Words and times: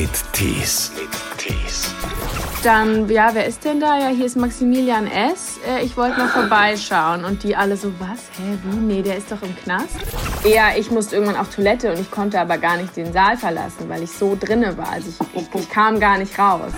mit 0.00 0.32
Tees. 0.32 0.92
Tees. 1.38 1.92
Dann, 2.62 3.08
ja, 3.08 3.30
wer 3.32 3.46
ist 3.46 3.64
denn 3.64 3.80
da? 3.80 3.98
Ja, 3.98 4.08
hier 4.10 4.26
ist 4.26 4.36
Maximilian 4.36 5.08
S. 5.08 5.58
Äh, 5.66 5.84
ich 5.84 5.96
wollte 5.96 6.18
mal 6.18 6.28
vorbeischauen 6.28 7.24
und 7.24 7.42
die 7.42 7.56
alle 7.56 7.76
so, 7.76 7.92
was? 7.98 8.20
Hä, 8.38 8.58
wie? 8.62 8.76
Nee, 8.76 9.02
der 9.02 9.16
ist 9.16 9.32
doch 9.32 9.42
im 9.42 9.56
Knast. 9.56 9.96
Ja, 10.44 10.68
ich 10.76 10.92
musste 10.92 11.16
irgendwann 11.16 11.36
auf 11.36 11.52
Toilette 11.52 11.90
und 11.90 11.98
ich 11.98 12.12
konnte 12.12 12.38
aber 12.38 12.58
gar 12.58 12.76
nicht 12.76 12.96
den 12.96 13.12
Saal 13.12 13.36
verlassen, 13.36 13.88
weil 13.88 14.04
ich 14.04 14.12
so 14.12 14.36
drinne 14.38 14.78
war. 14.78 14.90
Also 14.90 15.08
ich, 15.08 15.42
ich, 15.42 15.62
ich 15.62 15.68
kam 15.68 15.98
gar 15.98 16.16
nicht 16.16 16.38
raus. 16.38 16.70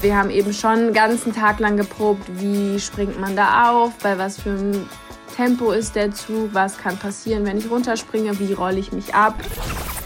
Wir 0.00 0.16
haben 0.16 0.30
eben 0.30 0.52
schon 0.52 0.70
einen 0.70 0.92
ganzen 0.92 1.34
Tag 1.34 1.58
lang 1.58 1.76
geprobt, 1.76 2.22
wie 2.34 2.78
springt 2.78 3.20
man 3.20 3.34
da 3.34 3.72
auf, 3.72 3.94
bei 4.04 4.18
was 4.18 4.40
für 4.40 4.50
einem 4.50 4.88
Tempo 5.34 5.72
ist 5.72 5.96
der 5.96 6.12
Zug, 6.12 6.50
was 6.52 6.78
kann 6.78 6.96
passieren, 6.96 7.44
wenn 7.44 7.58
ich 7.58 7.68
runterspringe, 7.68 8.38
wie 8.38 8.52
rolle 8.52 8.78
ich 8.78 8.92
mich 8.92 9.16
ab. 9.16 9.34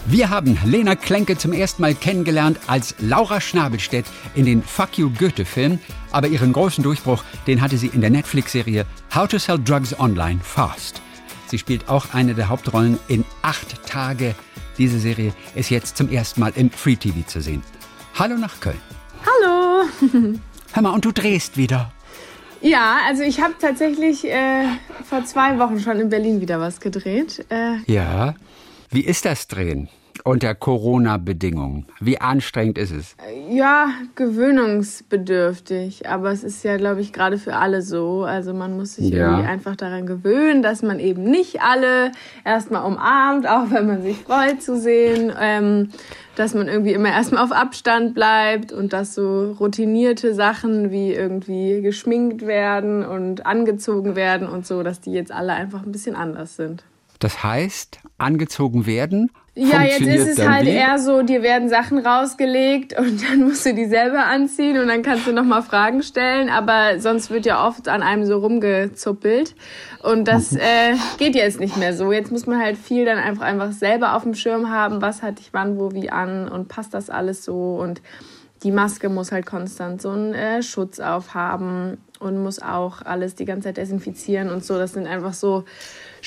Wir 0.09 0.31
haben 0.31 0.57
Lena 0.65 0.95
Klenke 0.95 1.37
zum 1.37 1.53
ersten 1.53 1.83
Mal 1.83 1.95
kennengelernt 1.95 2.61
als 2.69 2.95
Laura 3.01 3.41
Schnabelstedt 3.41 4.05
in 4.37 4.45
den 4.47 4.63
Fuck 4.63 4.99
You 4.99 5.11
Goethe-Film. 5.11 5.81
Aber 6.13 6.29
ihren 6.29 6.53
großen 6.53 6.85
Durchbruch, 6.85 7.25
den 7.49 7.61
hatte 7.61 7.77
sie 7.77 7.89
in 7.89 8.01
der 8.01 8.11
Netflix-Serie 8.11 8.87
How 9.15 9.27
to 9.27 9.39
Sell 9.39 9.59
Drugs 9.59 9.99
Online 9.99 10.39
Fast. 10.41 11.03
Sie 11.49 11.59
spielt 11.59 11.89
auch 11.89 12.15
eine 12.15 12.35
der 12.35 12.49
Hauptrollen 12.49 12.99
in 13.09 13.25
Acht 13.43 13.85
Tage. 13.87 14.35
Diese 14.79 14.99
Serie 15.01 15.33
ist 15.57 15.71
jetzt 15.71 15.97
zum 15.97 16.09
ersten 16.11 16.41
Mal 16.41 16.53
im 16.55 16.71
Free 16.71 16.97
TV 16.97 17.27
zu 17.27 17.41
sehen. 17.41 17.63
Hallo 18.17 18.37
nach 18.37 18.61
Köln. 18.61 18.81
Hallo. 19.25 19.89
Hör 20.73 20.83
mal, 20.83 20.91
und 20.91 21.05
du 21.05 21.11
drehst 21.13 21.57
wieder. 21.57 21.93
Ja, 22.61 22.99
also 23.07 23.23
ich 23.23 23.41
habe 23.41 23.55
tatsächlich 23.61 24.25
äh, 24.25 24.67
vor 25.09 25.25
zwei 25.25 25.59
Wochen 25.59 25.81
schon 25.81 25.99
in 26.01 26.09
Berlin 26.11 26.41
wieder 26.41 26.61
was 26.61 26.79
gedreht. 26.81 27.45
Äh, 27.51 27.79
Ja. 27.87 28.35
Wie 28.91 29.05
ist 29.05 29.25
das 29.25 29.49
Drehen 29.49 29.89
unter 30.25 30.55
Corona-Bedingungen? 30.55 31.87
Wie 32.01 32.21
anstrengend 32.21 32.79
ist 32.79 32.91
es? 32.93 33.17
ja, 33.51 33.89
gewöhnungsbedürftig, 34.15 36.09
aber 36.09 36.31
es 36.33 36.43
ist 36.43 36.65
ja, 36.65 36.77
glaube 36.77 37.01
ich, 37.01 37.13
gerade 37.13 37.39
für 37.39 37.55
alle 37.57 37.83
so. 37.83 38.25
Also 38.25 38.55
man 38.55 38.77
muss 38.77 38.95
sich 38.97 39.11
Ja. 39.11 39.31
irgendwie 39.33 39.49
einfach 39.49 39.77
daran 39.77 40.07
gewöhnen, 40.07 40.63
dass 40.63 40.83
man 40.83 40.99
eben 41.01 41.23
nicht 41.25 41.61
alle 41.61 42.13
erstmal 42.45 42.85
umarmt, 42.85 43.47
auch 43.49 43.71
wenn 43.71 43.87
man 43.87 44.03
sich 44.03 44.17
freut 44.19 44.63
zu 44.63 44.79
sehen. 44.79 45.33
Ähm, 45.39 45.91
dass 46.35 46.53
man 46.53 46.69
irgendwie 46.69 46.93
immer 46.93 47.09
erstmal 47.09 47.43
auf 47.43 47.51
Abstand 47.53 48.15
bleibt 48.15 48.71
und 48.71 48.93
dass 48.93 49.15
so 49.15 49.53
routinierte 49.53 50.35
Sachen 50.35 50.91
wie 50.91 51.13
irgendwie 51.15 51.81
geschminkt 51.81 52.47
werden 52.47 53.07
und 53.07 53.47
angezogen 53.47 54.17
werden 54.17 54.47
und 54.47 54.67
so, 54.67 54.83
dass 54.83 55.01
die 55.01 55.13
jetzt 55.13 55.33
alle 55.33 55.55
einfach 55.55 55.83
ein 55.85 55.93
bisschen 55.93 56.15
anders 56.15 56.57
sind. 56.57 56.85
Das 57.19 57.43
heißt, 57.43 57.99
angezogen 58.19 58.87
werden? 58.87 59.31
Ja, 59.59 59.83
jetzt 59.83 60.03
ist 60.03 60.39
es 60.39 60.47
halt 60.47 60.67
wie? 60.67 60.71
eher 60.71 60.99
so, 60.99 61.23
dir 61.23 61.43
werden 61.43 61.71
Sachen 61.71 61.99
rausgelegt 61.99 62.99
und 62.99 63.23
dann 63.31 63.45
musst 63.45 63.65
du 63.65 63.73
die 63.73 63.87
selber 63.87 64.27
anziehen 64.27 64.79
und 64.79 64.89
dann 64.89 65.03
kannst 65.03 65.27
du 65.27 65.33
nochmal 65.33 65.63
Fragen 65.63 66.03
stellen, 66.03 66.51
aber 66.51 66.99
sonst 67.01 67.31
wird 67.31 67.47
ja 67.47 67.67
oft 67.67 67.89
an 67.89 68.03
einem 68.03 68.27
so 68.27 68.39
rumgezuppelt 68.39 69.55
und 70.03 70.29
das 70.29 70.53
Mhm. 70.53 70.59
äh, 70.59 70.97
geht 71.17 71.35
jetzt 71.35 71.59
nicht 71.59 71.77
mehr 71.79 71.95
so. 71.97 72.13
Jetzt 72.13 72.31
muss 72.31 72.47
man 72.47 72.61
halt 72.61 72.77
viel 72.77 73.07
dann 73.07 73.17
einfach 73.19 73.45
einfach 73.45 73.73
selber 73.73 74.15
auf 74.15 74.25
dem 74.25 74.35
Schirm 74.35 74.71
haben, 74.71 75.01
was 75.01 75.23
hatte 75.23 75.41
ich 75.41 75.55
wann, 75.55 75.79
wo, 75.79 75.93
wie 75.93 76.11
an 76.11 76.49
und 76.49 76.69
passt 76.69 76.93
das 76.93 77.09
alles 77.09 77.43
so 77.43 77.79
und 77.81 78.03
die 78.63 78.73
Maske 78.73 79.09
muss 79.09 79.33
halt 79.33 79.47
konstant 79.47 80.03
so 80.03 80.11
einen 80.11 80.35
äh, 80.35 80.63
Schutz 80.63 81.01
aufhaben 81.01 81.99
und 82.21 82.43
muss 82.43 82.61
auch 82.61 83.03
alles 83.03 83.35
die 83.35 83.45
ganze 83.45 83.69
Zeit 83.69 83.77
desinfizieren 83.79 84.51
und 84.51 84.65
so. 84.65 84.79
Das 84.79 84.93
sind 84.95 85.07
einfach 85.07 85.35
so 85.35 85.65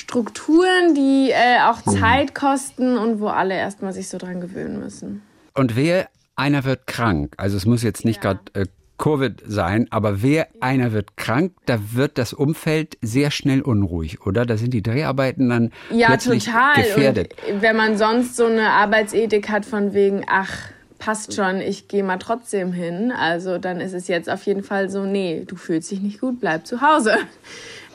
Strukturen, 0.00 0.94
die 0.94 1.30
äh, 1.30 1.60
auch 1.68 1.82
Zeit 1.82 2.34
kosten 2.34 2.96
und 2.96 3.20
wo 3.20 3.28
alle 3.28 3.54
erstmal 3.54 3.92
sich 3.92 4.08
so 4.08 4.16
dran 4.18 4.40
gewöhnen 4.40 4.78
müssen. 4.80 5.22
Und 5.54 5.76
wer 5.76 6.08
einer 6.36 6.64
wird 6.64 6.86
krank, 6.86 7.34
also 7.36 7.56
es 7.56 7.66
muss 7.66 7.82
jetzt 7.82 8.04
nicht 8.04 8.24
Ja. 8.24 8.32
gerade 8.34 8.40
äh, 8.54 8.66
Covid 8.96 9.42
sein, 9.46 9.86
aber 9.90 10.22
wer 10.22 10.48
einer 10.60 10.92
wird 10.92 11.16
krank, 11.16 11.52
da 11.66 11.78
wird 11.92 12.18
das 12.18 12.32
Umfeld 12.34 12.98
sehr 13.02 13.30
schnell 13.30 13.62
unruhig, 13.62 14.26
oder? 14.26 14.44
Da 14.44 14.56
sind 14.58 14.74
die 14.74 14.82
Dreharbeiten 14.82 15.48
dann 15.48 15.72
Ja, 15.90 16.08
plötzlich 16.08 16.44
total. 16.46 16.74
gefährdet. 16.82 17.34
Und 17.50 17.62
wenn 17.62 17.76
man 17.76 17.96
sonst 17.96 18.36
so 18.36 18.44
eine 18.46 18.70
Arbeitsethik 18.70 19.48
hat 19.48 19.64
von 19.64 19.94
wegen, 19.94 20.24
ach, 20.28 20.68
passt 20.98 21.34
schon, 21.34 21.60
ich 21.62 21.88
gehe 21.88 22.04
mal 22.04 22.18
trotzdem 22.18 22.72
hin, 22.74 23.10
also 23.10 23.56
dann 23.58 23.80
ist 23.80 23.94
es 23.94 24.06
jetzt 24.08 24.28
auf 24.28 24.42
jeden 24.44 24.62
Fall 24.62 24.90
so, 24.90 25.04
nee, 25.06 25.44
du 25.46 25.56
fühlst 25.56 25.90
dich 25.90 26.00
nicht 26.02 26.20
gut, 26.20 26.38
bleib 26.40 26.66
zu 26.66 26.80
Hause. 26.82 27.14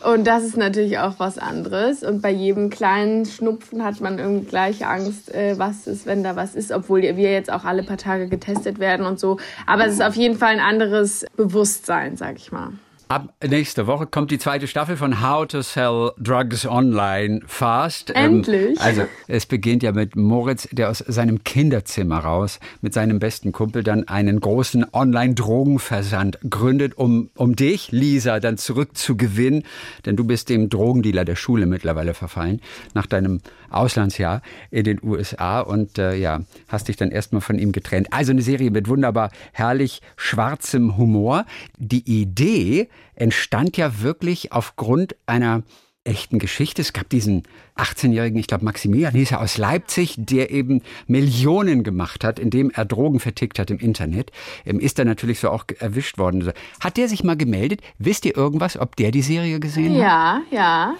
Und 0.05 0.27
das 0.27 0.43
ist 0.43 0.55
natürlich 0.55 0.99
auch 0.99 1.15
was 1.17 1.39
anderes. 1.39 2.03
Und 2.03 2.21
bei 2.21 2.29
jedem 2.29 2.69
kleinen 2.69 3.25
Schnupfen 3.25 3.83
hat 3.83 4.01
man 4.01 4.19
irgendwie 4.19 4.45
gleich 4.45 4.85
Angst, 4.85 5.33
äh, 5.33 5.57
was 5.57 5.87
ist, 5.87 6.05
wenn 6.05 6.23
da 6.23 6.35
was 6.35 6.53
ist, 6.53 6.71
obwohl 6.71 7.01
wir 7.01 7.31
jetzt 7.31 7.51
auch 7.51 7.63
alle 7.63 7.81
paar 7.81 7.97
Tage 7.97 8.27
getestet 8.27 8.77
werden 8.77 9.05
und 9.05 9.19
so. 9.19 9.37
Aber 9.65 9.87
es 9.87 9.93
ist 9.93 10.03
auf 10.03 10.15
jeden 10.15 10.37
Fall 10.37 10.53
ein 10.53 10.59
anderes 10.59 11.25
Bewusstsein, 11.35 12.17
sag 12.17 12.37
ich 12.37 12.51
mal. 12.51 12.73
Ab 13.07 13.35
nächste 13.47 13.85
Woche 13.85 14.07
kommt 14.07 14.31
die 14.31 14.39
zweite 14.39 14.67
Staffel 14.67 14.97
von 14.97 15.21
How 15.21 15.45
to 15.45 15.61
Sell 15.61 16.11
Drugs 16.17 16.65
Online 16.65 17.41
Fast. 17.45 18.09
Endlich. 18.09 18.71
Ähm, 18.71 18.77
also 18.79 19.03
es 19.27 19.45
beginnt 19.45 19.83
ja 19.83 19.91
mit 19.91 20.15
Moritz, 20.15 20.67
der 20.71 20.89
aus 20.89 21.03
seinem 21.05 21.43
Kinderzimmer 21.43 22.17
raus 22.17 22.59
mit 22.81 22.95
seinem 22.95 23.19
besten 23.19 23.51
Kumpel 23.51 23.83
dann 23.83 24.07
einen 24.07 24.39
großen 24.39 24.87
Online-Drogenversand 24.91 26.39
gründet, 26.49 26.97
um, 26.97 27.29
um 27.35 27.55
dich, 27.55 27.91
Lisa, 27.91 28.39
dann 28.39 28.57
zurückzugewinnen. 28.57 29.63
Denn 30.07 30.15
du 30.15 30.23
bist 30.23 30.49
dem 30.49 30.69
Drogendealer 30.69 31.25
der 31.25 31.35
Schule 31.35 31.67
mittlerweile 31.67 32.15
verfallen, 32.15 32.59
nach 32.95 33.05
deinem 33.05 33.41
Auslandsjahr 33.69 34.41
in 34.71 34.83
den 34.83 34.99
USA 35.03 35.59
und 35.61 35.97
äh, 35.97 36.15
ja, 36.15 36.41
hast 36.67 36.87
dich 36.87 36.95
dann 36.95 37.11
erstmal 37.11 37.41
von 37.41 37.59
ihm 37.59 37.71
getrennt. 37.71 38.07
Also 38.11 38.31
eine 38.31 38.41
Serie 38.41 38.71
mit 38.71 38.87
wunderbar 38.87 39.31
herrlich 39.53 40.01
schwarzem 40.15 40.97
Humor. 40.97 41.45
Die 41.77 42.21
Idee 42.21 42.89
entstand 43.15 43.77
ja 43.77 44.01
wirklich 44.01 44.51
aufgrund 44.51 45.15
einer 45.25 45.63
echten 46.05 46.39
Geschichte. 46.39 46.81
Es 46.81 46.93
gab 46.93 47.09
diesen 47.09 47.43
18-jährigen, 47.75 48.39
ich 48.39 48.47
glaube 48.47 48.63
Maximilian 48.63 49.13
hieß 49.13 49.31
er 49.31 49.41
aus 49.41 49.57
Leipzig, 49.57 50.15
der 50.17 50.51
eben 50.51 50.81
Millionen 51.07 51.83
gemacht 51.83 52.23
hat, 52.23 52.39
indem 52.39 52.71
er 52.71 52.85
Drogen 52.85 53.19
vertickt 53.19 53.59
hat 53.59 53.71
im 53.71 53.79
Internet. 53.79 54.31
Ähm, 54.65 54.79
Ist 54.79 54.99
er 54.99 55.05
natürlich 55.05 55.39
so 55.39 55.49
auch 55.49 55.65
erwischt 55.79 56.17
worden. 56.17 56.53
Hat 56.79 56.97
der 56.97 57.09
sich 57.09 57.23
mal 57.23 57.35
gemeldet? 57.35 57.81
Wisst 57.97 58.25
ihr 58.25 58.37
irgendwas, 58.37 58.77
ob 58.77 58.95
der 58.95 59.11
die 59.11 59.23
Serie 59.23 59.59
gesehen 59.59 59.93
hat? 59.95 60.01
Ja, 60.01 60.41
ja. 60.51 60.95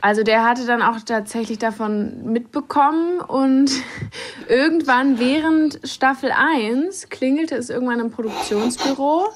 Also 0.00 0.22
der 0.22 0.44
hatte 0.44 0.66
dann 0.66 0.82
auch 0.82 1.00
tatsächlich 1.04 1.58
davon 1.58 2.24
mitbekommen 2.24 3.20
und 3.20 3.70
irgendwann 4.48 5.18
während 5.18 5.80
Staffel 5.84 6.32
1 6.32 7.08
klingelte 7.10 7.56
es 7.56 7.70
irgendwann 7.70 8.00
im 8.00 8.10
Produktionsbüro. 8.10 9.28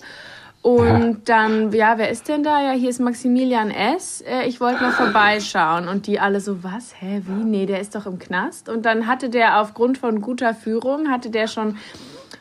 Und 0.62 1.22
dann, 1.30 1.72
ja, 1.72 1.96
wer 1.96 2.10
ist 2.10 2.28
denn 2.28 2.42
da? 2.42 2.62
Ja, 2.62 2.72
hier 2.72 2.90
ist 2.90 3.00
Maximilian 3.00 3.70
S. 3.70 4.20
Äh, 4.20 4.46
Ich 4.46 4.60
wollte 4.60 4.82
mal 4.82 4.92
vorbeischauen. 4.92 5.88
Und 5.88 6.06
die 6.06 6.20
alle 6.20 6.40
so, 6.40 6.62
was? 6.62 6.94
Hä, 7.00 7.22
wie? 7.24 7.44
Nee, 7.44 7.64
der 7.66 7.80
ist 7.80 7.94
doch 7.94 8.04
im 8.06 8.18
Knast. 8.18 8.68
Und 8.68 8.84
dann 8.84 9.06
hatte 9.06 9.30
der 9.30 9.60
aufgrund 9.60 9.96
von 9.96 10.20
guter 10.20 10.54
Führung, 10.54 11.08
hatte 11.10 11.30
der 11.30 11.46
schon 11.46 11.76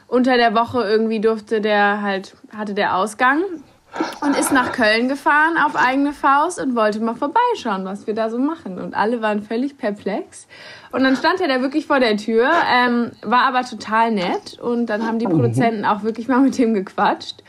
unter 0.08 0.36
der 0.36 0.54
Woche 0.54 0.82
irgendwie 0.84 1.22
durfte 1.22 1.62
der 1.62 2.02
halt, 2.02 2.36
hatte 2.54 2.74
der 2.74 2.96
Ausgang 2.96 3.42
und 4.22 4.36
ist 4.36 4.52
nach 4.52 4.72
Köln 4.72 5.08
gefahren 5.08 5.58
auf 5.64 5.76
eigene 5.76 6.14
Faust 6.14 6.60
und 6.60 6.76
wollte 6.76 7.00
mal 7.00 7.16
vorbeischauen, 7.16 7.86
was 7.86 8.06
wir 8.06 8.16
da 8.16 8.30
so 8.30 8.38
machen. 8.38 8.80
Und 8.80 8.96
alle 8.96 9.22
waren 9.22 9.44
völlig 9.44 9.78
perplex. 9.78 10.48
Und 10.92 11.04
dann 11.04 11.16
stand 11.16 11.42
er 11.42 11.48
da 11.48 11.62
wirklich 11.62 11.86
vor 11.86 12.00
der 12.00 12.18
Tür, 12.18 12.52
ähm, 12.70 13.12
war 13.22 13.44
aber 13.44 13.64
total 13.64 14.12
nett. 14.12 14.60
Und 14.60 14.88
dann 14.88 15.06
haben 15.08 15.20
die 15.20 15.26
Produzenten 15.26 15.86
auch 15.86 16.04
wirklich 16.04 16.28
mal 16.28 16.40
mit 16.42 16.60
ihm 16.60 16.74
gequatscht 16.74 17.44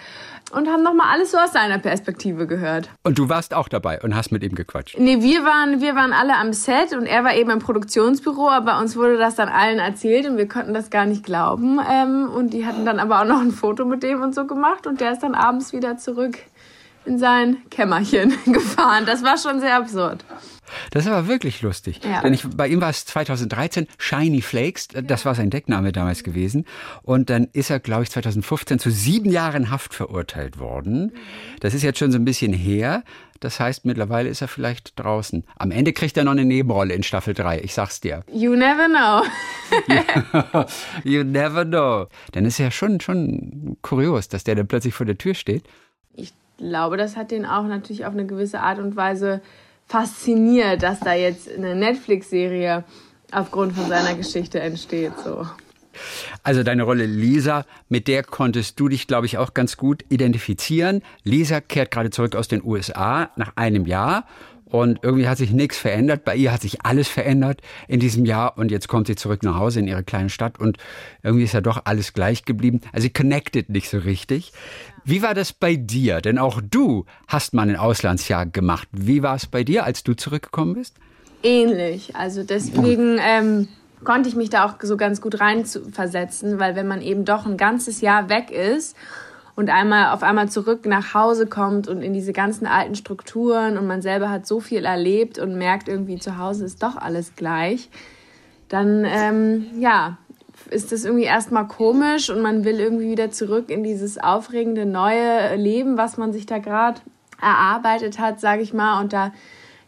und 0.51 0.69
haben 0.69 0.83
nochmal 0.83 1.09
alles 1.13 1.31
so 1.31 1.39
aus 1.39 1.53
seiner 1.53 1.79
Perspektive 1.79 2.47
gehört. 2.47 2.91
Und 3.03 3.19
du 3.19 3.29
warst 3.29 3.55
auch 3.55 3.69
dabei 3.69 4.01
und 4.03 4.15
hast 4.15 4.33
mit 4.33 4.43
ihm 4.43 4.55
gequatscht. 4.55 4.99
Nee, 4.99 5.23
wir 5.23 5.45
waren, 5.45 5.81
wir 5.81 5.95
waren 5.95 6.13
alle 6.13 6.37
am 6.37 6.53
Set 6.53 6.93
und 6.93 7.07
er 7.07 7.25
war 7.25 7.35
eben 7.35 7.51
im 7.51 7.59
Produktionsbüro, 7.59 8.49
aber 8.49 8.79
uns 8.79 8.97
wurde 8.97 9.19
das 9.19 9.35
dann 9.35 9.49
allen 9.49 9.79
erzählt 9.79 10.27
und 10.27 10.37
wir 10.37 10.49
konnten 10.49 10.75
das 10.75 10.91
gar 10.91 11.07
nicht 11.07 11.25
glauben. 11.25 11.81
Ähm, 11.91 12.29
und 12.29 12.51
die 12.53 12.67
hatten 12.67 12.85
dann 12.85 12.99
aber 12.99 13.21
auch 13.21 13.27
noch 13.27 13.41
ein 13.41 13.53
Foto 13.53 13.85
mit 13.85 14.03
dem 14.03 14.23
und 14.23 14.35
so 14.35 14.47
gemacht 14.47 14.87
und 14.87 15.01
der 15.01 15.13
ist 15.13 15.23
dann 15.23 15.35
abends 15.35 15.73
wieder 15.73 15.97
zurück 15.97 16.39
in 17.05 17.19
sein 17.19 17.59
Kämmerchen 17.71 18.35
gefahren. 18.53 19.05
Das 19.07 19.23
war 19.23 19.39
schon 19.39 19.61
sehr 19.61 19.77
absurd. 19.77 20.25
Das 20.91 21.07
ist 21.07 21.13
aber 21.13 21.29
wirklich 21.29 21.63
lustig. 21.63 22.01
Ja. 22.05 22.23
Denn 22.23 22.35
ich, 22.35 22.47
bei 22.49 22.69
ihm 22.69 22.81
war 22.81 22.91
es 22.91 23.05
2013 23.07 23.87
Shiny 23.99 24.43
Flakes, 24.43 24.89
das 24.89 25.25
war 25.25 25.35
sein 25.35 25.51
Deckname 25.51 25.93
damals 25.93 26.23
gewesen. 26.23 26.67
Und 27.03 27.31
dann 27.31 27.49
ist 27.53 27.71
er, 27.71 27.81
glaube 27.81 28.05
ich, 28.05 28.11
2015 28.11 28.79
zu 28.79 28.91
sieben 28.91 29.31
Jahren 29.31 29.71
Haft 29.71 29.95
verurteilt 29.95 30.59
worden. 30.59 31.13
Das 31.61 31.75
ist 31.75 31.83
jetzt 31.83 31.99
schon 31.99 32.13
so 32.13 32.19
ein 32.19 32.25
bisschen 32.25 32.53
her. 32.53 33.03
Das 33.41 33.59
heißt, 33.59 33.87
mittlerweile 33.87 34.29
ist 34.29 34.43
er 34.43 34.49
vielleicht 34.49 35.01
draußen. 35.01 35.45
Am 35.57 35.71
Ende 35.71 35.95
kriegt 35.95 36.17
er 36.19 36.25
noch 36.25 36.33
eine 36.33 36.45
Nebenrolle 36.45 36.93
in 36.93 37.03
Staffel 37.03 37.33
3, 37.33 37.61
ich 37.61 37.73
sag's 37.73 38.01
dir. 38.01 38.23
You 38.31 38.55
never 38.55 38.87
know. 38.87 39.23
you 41.05 41.25
never 41.25 41.65
know. 41.65 42.07
Denn 42.35 42.45
es 42.45 42.55
ist 42.55 42.59
ja 42.59 42.71
schon, 42.71 43.01
schon 43.01 43.79
kurios, 43.81 44.29
dass 44.29 44.45
der 44.45 44.57
dann 44.57 44.69
plötzlich 44.69 44.93
vor 44.93 45.07
der 45.07 45.17
Tür 45.17 45.35
steht. 45.35 45.65
Ich 46.15 46.35
glaube, 46.59 46.99
das 46.99 47.17
hat 47.17 47.31
den 47.31 47.47
auch 47.47 47.65
natürlich 47.65 48.05
auf 48.05 48.13
eine 48.13 48.27
gewisse 48.27 48.61
Art 48.61 48.79
und 48.79 48.95
Weise 48.95 49.41
fasziniert, 49.91 50.85
dass 50.85 51.01
da 51.01 51.15
jetzt 51.15 51.53
eine 51.53 51.75
Netflix-Serie 51.75 52.85
aufgrund 53.33 53.73
von 53.73 53.89
seiner 53.89 54.15
Geschichte 54.15 54.61
entsteht. 54.61 55.13
So. 55.25 55.45
Also 56.45 56.63
deine 56.63 56.85
Rolle 56.85 57.07
Lisa, 57.07 57.67
mit 57.89 58.07
der 58.07 58.23
konntest 58.23 58.79
du 58.79 58.89
dich, 58.89 59.09
glaube 59.09 59.27
ich, 59.27 59.37
auch 59.37 59.53
ganz 59.53 59.77
gut 59.77 60.05
identifizieren. 60.09 61.03
Lisa 61.25 61.61
kehrt 61.61 61.91
gerade 61.91 62.11
zurück 62.11 62.37
aus 62.37 62.47
den 62.47 62.63
USA 62.65 63.31
nach 63.35 63.57
einem 63.57 63.85
Jahr 63.85 64.27
und 64.71 65.01
irgendwie 65.03 65.29
hat 65.29 65.39
sich 65.39 65.51
nichts 65.51 65.79
verändert. 65.79 66.25
Bei 66.25 66.37
ihr 66.37 66.53
hat 66.53 66.63
sich 66.63 66.85
alles 66.85 67.09
verändert 67.09 67.61
in 67.89 68.01
diesem 68.01 68.25
Jahr. 68.25 68.57
Und 68.57 68.71
jetzt 68.71 68.89
kommt 68.89 69.09
sie 69.09 69.17
zurück 69.17 69.43
nach 69.43 69.57
Hause 69.57 69.81
in 69.81 69.89
ihre 69.89 70.05
kleine 70.05 70.31
Stadt. 70.31 70.59
Und 70.59 70.79
irgendwie 71.23 71.45
ist 71.45 71.53
ja 71.53 71.61
doch 71.61 71.83
alles 71.85 72.13
gleich 72.13 72.45
geblieben. 72.45 72.81
Also 72.93 73.03
sie 73.03 73.13
connected 73.13 73.69
nicht 73.69 73.91
so 73.91 73.99
richtig. 73.99 74.53
Wie 75.05 75.23
war 75.23 75.35
das 75.35 75.53
bei 75.53 75.75
dir? 75.75 76.21
Denn 76.21 76.39
auch 76.39 76.61
du 76.63 77.05
hast 77.27 77.53
mal 77.53 77.69
ein 77.69 77.77
Auslandsjahr 77.77 78.47
gemacht. 78.47 78.89
Wie 78.93 79.23
war 79.23 79.35
es 79.35 79.47
bei 79.47 79.65
dir, 79.65 79.85
als 79.85 80.05
du 80.05 80.15
zurückgekommen 80.15 80.75
bist? 80.75 80.97
Ähnlich. 81.43 82.15
Also 82.15 82.45
deswegen 82.45 83.19
ähm, 83.21 83.69
konnte 84.05 84.29
ich 84.29 84.37
mich 84.37 84.51
da 84.51 84.67
auch 84.67 84.75
so 84.83 84.97
ganz 84.97 85.21
gut 85.21 85.41
reinversetzen, 85.41 86.61
weil 86.61 86.77
wenn 86.77 86.87
man 86.87 87.03
eben 87.03 87.25
doch 87.25 87.45
ein 87.47 87.57
ganzes 87.57 88.03
Jahr 88.03 88.29
weg 88.29 88.51
ist 88.51 88.95
und 89.61 89.69
einmal 89.69 90.15
auf 90.15 90.23
einmal 90.23 90.49
zurück 90.49 90.87
nach 90.87 91.13
Hause 91.13 91.47
kommt 91.47 91.87
und 91.87 92.01
in 92.01 92.15
diese 92.15 92.33
ganzen 92.33 92.67
alten 92.67 92.95
Strukturen 92.95 93.77
und 93.77 93.87
man 93.87 94.01
selber 94.01 94.31
hat 94.31 94.47
so 94.47 94.59
viel 94.59 94.87
erlebt 94.87 95.39
und 95.39 95.55
merkt 95.55 95.87
irgendwie 95.87 96.19
zu 96.19 96.39
Hause 96.39 96.65
ist 96.65 96.83
doch 96.83 96.97
alles 96.97 97.37
gleich, 97.37 97.91
dann 98.71 99.05
ähm, 99.05 99.67
ja, 99.79 100.17
ist 100.71 100.93
das 100.93 101.05
irgendwie 101.05 101.25
erstmal 101.25 101.69
komisch 101.69 102.31
und 102.31 102.41
man 102.41 102.65
will 102.65 102.81
irgendwie 102.81 103.11
wieder 103.11 103.31
zurück 103.33 103.69
in 103.69 103.83
dieses 103.83 104.17
aufregende 104.17 104.87
neue 104.87 105.57
Leben, 105.57 105.99
was 105.99 106.17
man 106.17 106.33
sich 106.33 106.47
da 106.47 106.57
gerade 106.57 107.03
erarbeitet 107.43 108.19
hat, 108.19 108.41
sage 108.41 108.63
ich 108.63 108.73
mal. 108.73 109.03
Und 109.03 109.13
da, 109.13 109.31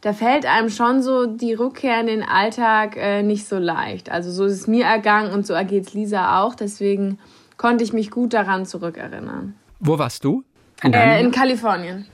da 0.03 0.13
fällt 0.13 0.45
einem 0.45 0.69
schon 0.69 1.03
so 1.03 1.25
die 1.25 1.55
Rückkehr 1.55 1.99
in 1.99 2.09
den 2.09 2.23
Alltag 2.23 2.99
äh, 2.99 3.23
nicht 3.23 3.49
so 3.49 3.57
leicht. 3.57 4.13
Also 4.13 4.31
so 4.31 4.45
ist 4.45 4.53
es 4.53 4.67
mir 4.67 4.85
ergangen 4.85 5.33
und 5.33 5.47
so 5.47 5.55
ergeht 5.55 5.87
es 5.87 5.95
Lisa 5.95 6.43
auch. 6.43 6.55
Deswegen 6.55 7.19
konnte 7.57 7.85
ich 7.85 7.95
mich 7.95 8.11
gut 8.11 8.35
daran 8.35 8.67
zurückerinnern. 8.67 9.55
Wo 9.85 9.99
warst 9.99 10.25
du? 10.25 10.45
In, 10.85 10.93
äh, 10.93 11.21
in 11.21 11.33
Kalifornien. 11.33 12.07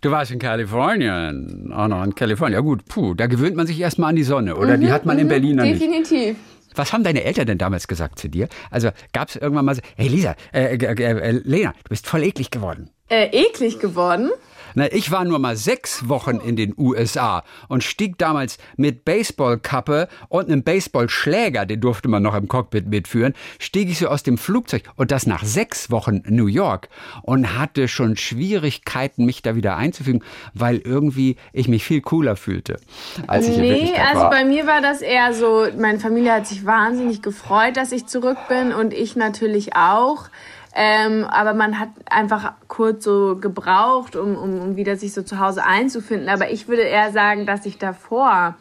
Du 0.00 0.10
warst 0.10 0.32
in 0.32 0.40
Kalifornien. 0.40 1.72
Auch 1.72 1.86
noch 1.86 2.02
in 2.02 2.16
Kalifornien. 2.16 2.54
Ja 2.54 2.60
gut, 2.60 2.84
puh, 2.86 3.14
da 3.14 3.28
gewöhnt 3.28 3.54
man 3.54 3.68
sich 3.68 3.78
erstmal 3.78 4.10
an 4.10 4.16
die 4.16 4.24
Sonne, 4.24 4.56
oder? 4.56 4.76
Mhm, 4.76 4.80
die 4.80 4.92
hat 4.92 5.06
man 5.06 5.18
in 5.18 5.26
mhm, 5.26 5.28
Berlin 5.28 5.56
noch 5.56 5.64
definitiv. 5.64 6.10
nicht. 6.10 6.10
Definitiv. 6.10 6.36
Was 6.74 6.92
haben 6.92 7.04
deine 7.04 7.22
Eltern 7.22 7.46
denn 7.46 7.58
damals 7.58 7.86
gesagt 7.86 8.18
zu 8.18 8.28
dir? 8.28 8.48
Also 8.72 8.90
gab 9.12 9.28
es 9.28 9.36
irgendwann 9.36 9.66
mal 9.66 9.74
so, 9.76 9.82
hey 9.96 10.08
Lisa, 10.08 10.34
äh, 10.52 10.74
äh, 10.74 11.02
äh, 11.02 11.30
Lena, 11.44 11.72
du 11.84 11.90
bist 11.90 12.08
voll 12.08 12.24
eklig 12.24 12.50
geworden. 12.50 12.90
Äh, 13.08 13.26
eklig 13.26 13.78
geworden? 13.78 14.30
Na, 14.74 14.92
ich 14.92 15.10
war 15.10 15.24
nur 15.24 15.38
mal 15.38 15.56
sechs 15.56 16.08
Wochen 16.08 16.36
in 16.36 16.56
den 16.56 16.74
USA 16.76 17.44
und 17.68 17.84
stieg 17.84 18.18
damals 18.18 18.58
mit 18.76 19.04
Baseballkappe 19.04 20.08
und 20.28 20.46
einem 20.46 20.62
Baseballschläger, 20.62 21.66
den 21.66 21.80
durfte 21.80 22.08
man 22.08 22.22
noch 22.22 22.34
im 22.34 22.48
Cockpit 22.48 22.86
mitführen, 22.86 23.34
stieg 23.58 23.88
ich 23.88 23.98
so 23.98 24.08
aus 24.08 24.22
dem 24.22 24.38
Flugzeug 24.38 24.84
und 24.96 25.10
das 25.10 25.26
nach 25.26 25.44
sechs 25.44 25.90
Wochen 25.90 26.22
New 26.26 26.46
York 26.46 26.88
und 27.22 27.58
hatte 27.58 27.88
schon 27.88 28.16
Schwierigkeiten, 28.16 29.24
mich 29.24 29.42
da 29.42 29.54
wieder 29.56 29.76
einzufügen, 29.76 30.22
weil 30.54 30.78
irgendwie 30.78 31.36
ich 31.52 31.68
mich 31.68 31.84
viel 31.84 32.00
cooler 32.00 32.36
fühlte, 32.36 32.78
als 33.26 33.48
ich 33.48 33.56
nee, 33.56 33.68
in 33.68 33.74
Wirklichkeit 33.74 34.08
also 34.08 34.20
war. 34.22 34.30
bei 34.30 34.44
mir 34.44 34.66
war 34.66 34.80
das 34.80 35.00
eher 35.00 35.34
so, 35.34 35.66
meine 35.78 36.00
Familie 36.00 36.32
hat 36.32 36.46
sich 36.46 36.64
wahnsinnig 36.64 37.22
gefreut, 37.22 37.76
dass 37.76 37.92
ich 37.92 38.06
zurück 38.06 38.38
bin 38.48 38.72
und 38.72 38.92
ich 38.92 39.16
natürlich 39.16 39.76
auch. 39.76 40.28
Ähm, 40.74 41.24
aber 41.24 41.52
man 41.52 41.78
hat 41.78 41.90
einfach 42.10 42.54
kurz 42.68 43.04
so 43.04 43.36
gebraucht, 43.36 44.16
um, 44.16 44.36
um, 44.36 44.58
um 44.60 44.76
wieder 44.76 44.96
sich 44.96 45.12
so 45.12 45.22
zu 45.22 45.38
Hause 45.38 45.64
einzufinden. 45.64 46.28
Aber 46.28 46.50
ich 46.50 46.66
würde 46.66 46.82
eher 46.82 47.12
sagen, 47.12 47.44
dass 47.44 47.66
ich 47.66 47.78
davor 47.78 48.56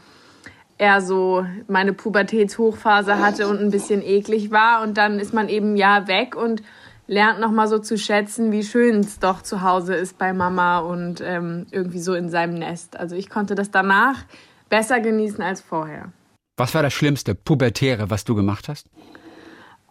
eher 0.78 1.00
so 1.00 1.46
meine 1.68 1.94
Pubertätshochphase 1.94 3.19
hatte 3.19 3.48
und 3.48 3.62
ein 3.62 3.72
bisschen 3.72 4.02
eklig 4.02 4.52
war. 4.52 4.81
Und 4.81 4.98
dann 4.98 5.19
ist 5.19 5.34
man 5.34 5.48
eben 5.48 5.78
ja 5.78 6.08
weg 6.08 6.36
und 6.36 6.63
lernt 7.08 7.40
nochmal 7.40 7.68
so 7.68 7.80
zu 7.80 7.98
schätzen, 7.98 8.52
wie 8.52 8.63
schön 8.63 9.02
es 9.02 9.19
doch 9.19 9.42
zu 9.42 9.62
Hause 9.62 9.94
ist 9.96 10.18
bei 10.18 10.34
Mama 10.34 10.80
und 10.80 11.22
ähm, 11.22 11.68
irgendwie 11.72 12.00
so 12.00 12.13
in 12.13 12.30
seinem 12.30 12.56
Nest. 12.56 12.98
Also 12.98 13.16
ich 13.16 13.30
konnte 13.30 13.54
das 13.54 13.69
danach 13.69 14.24
besser 14.69 15.00
genießen 15.00 15.42
als 15.42 15.62
vorher. 15.62 16.12
Was 16.58 16.74
war 16.74 16.84
das 16.84 16.94
Schlimmste, 16.94 17.36
Pubertäre, 17.36 18.10
was 18.10 18.24
du 18.24 18.36
gemacht 18.36 18.68
hast? 18.68 18.88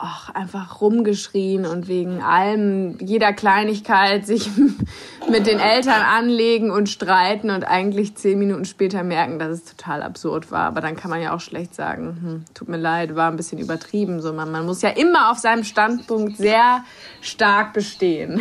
Ach, 0.00 0.31
einfach 0.31 0.81
rumgeschrien 0.81 1.67
und 1.67 1.87
wegen 1.87 2.23
allem, 2.23 2.97
jeder 3.00 3.32
Kleinigkeit 3.35 4.26
sich 4.26 4.50
mit 5.31 5.47
den 5.47 5.61
Eltern 5.61 6.02
anlegen 6.02 6.70
und 6.70 6.88
streiten 6.88 7.50
und 7.50 7.64
eigentlich 7.64 8.17
zehn 8.17 8.38
Minuten 8.38 8.64
später 8.64 9.02
merken, 9.02 9.38
dass 9.38 9.50
es 9.50 9.64
total 9.64 10.02
absurd 10.02 10.50
war. 10.50 10.67
Aber 10.67 10.81
dann 10.81 10.97
kann 10.97 11.11
man 11.11 11.20
ja 11.20 11.35
auch 11.35 11.41
schlecht 11.41 11.75
sagen, 11.75 12.19
hm, 12.23 12.44
tut 12.55 12.69
mir 12.69 12.79
leid, 12.79 13.14
war 13.14 13.31
ein 13.31 13.37
bisschen 13.37 13.58
übertrieben. 13.58 14.23
So, 14.23 14.32
man, 14.32 14.50
man 14.50 14.64
muss 14.64 14.81
ja 14.81 14.91
immer 14.91 15.31
auf 15.31 15.38
seinem 15.38 15.64
Standpunkt 15.64 16.38
sehr 16.38 16.82
stark 17.20 17.75
bestehen. 17.75 18.41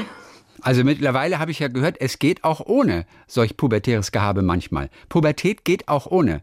Also 0.61 0.83
mittlerweile 0.83 1.39
habe 1.39 1.51
ich 1.51 1.59
ja 1.59 1.67
gehört, 1.67 1.97
es 2.00 2.19
geht 2.19 2.44
auch 2.44 2.65
ohne 2.65 3.06
solch 3.27 3.57
pubertäres 3.57 4.11
Gehabe 4.11 4.41
manchmal. 4.41 4.89
Pubertät 5.09 5.65
geht 5.65 5.88
auch 5.88 6.07
ohne. 6.07 6.41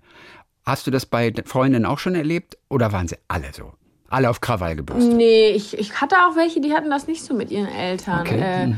Hast 0.64 0.86
du 0.86 0.90
das 0.90 1.06
bei 1.06 1.32
Freundinnen 1.44 1.86
auch 1.86 1.98
schon 1.98 2.14
erlebt 2.14 2.58
oder 2.68 2.92
waren 2.92 3.08
sie 3.08 3.16
alle 3.28 3.52
so? 3.52 3.72
Alle 4.08 4.31
auf 4.31 4.41
Krawall 4.41 4.76
gebürstet? 4.76 5.14
Nee, 5.14 5.50
ich, 5.50 5.79
ich 5.79 6.00
hatte 6.00 6.17
auch 6.26 6.37
welche, 6.37 6.61
die 6.61 6.73
hatten 6.73 6.91
das 6.91 7.06
nicht 7.06 7.25
so 7.25 7.35
mit 7.35 7.50
ihren 7.50 7.69
Eltern. 7.69 8.20
Okay. 8.20 8.41
Äh, 8.41 8.67
mhm. 8.69 8.76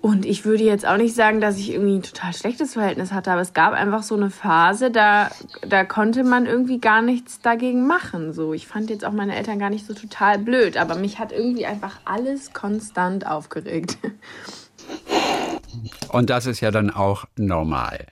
und 0.00 0.24
ich 0.24 0.44
würde 0.44 0.62
jetzt 0.62 0.86
auch 0.86 0.96
nicht 0.96 1.14
sagen, 1.14 1.40
dass 1.40 1.58
ich 1.58 1.72
irgendwie 1.72 1.96
ein 1.96 2.02
total 2.02 2.32
schlechtes 2.32 2.74
Verhältnis 2.74 3.12
hatte, 3.12 3.32
aber 3.32 3.40
es 3.40 3.54
gab 3.54 3.72
einfach 3.72 4.02
so 4.04 4.14
eine 4.14 4.30
Phase, 4.30 4.90
da, 4.90 5.30
da 5.66 5.84
konnte 5.84 6.22
man 6.22 6.46
irgendwie 6.46 6.78
gar 6.78 7.02
nichts 7.02 7.40
dagegen 7.40 7.86
machen. 7.86 8.32
So, 8.32 8.52
ich 8.52 8.68
fand 8.68 8.88
jetzt 8.88 9.04
auch 9.04 9.12
meine 9.12 9.34
Eltern 9.34 9.58
gar 9.58 9.70
nicht 9.70 9.86
so 9.86 9.94
total 9.94 10.38
blöd, 10.38 10.76
aber 10.76 10.94
mich 10.94 11.18
hat 11.18 11.32
irgendwie 11.32 11.66
einfach 11.66 11.98
alles 12.04 12.52
konstant 12.52 13.26
aufgeregt. 13.26 13.98
Und 16.08 16.30
das 16.30 16.46
ist 16.46 16.60
ja 16.60 16.70
dann 16.70 16.90
auch 16.90 17.24
normal. 17.36 18.06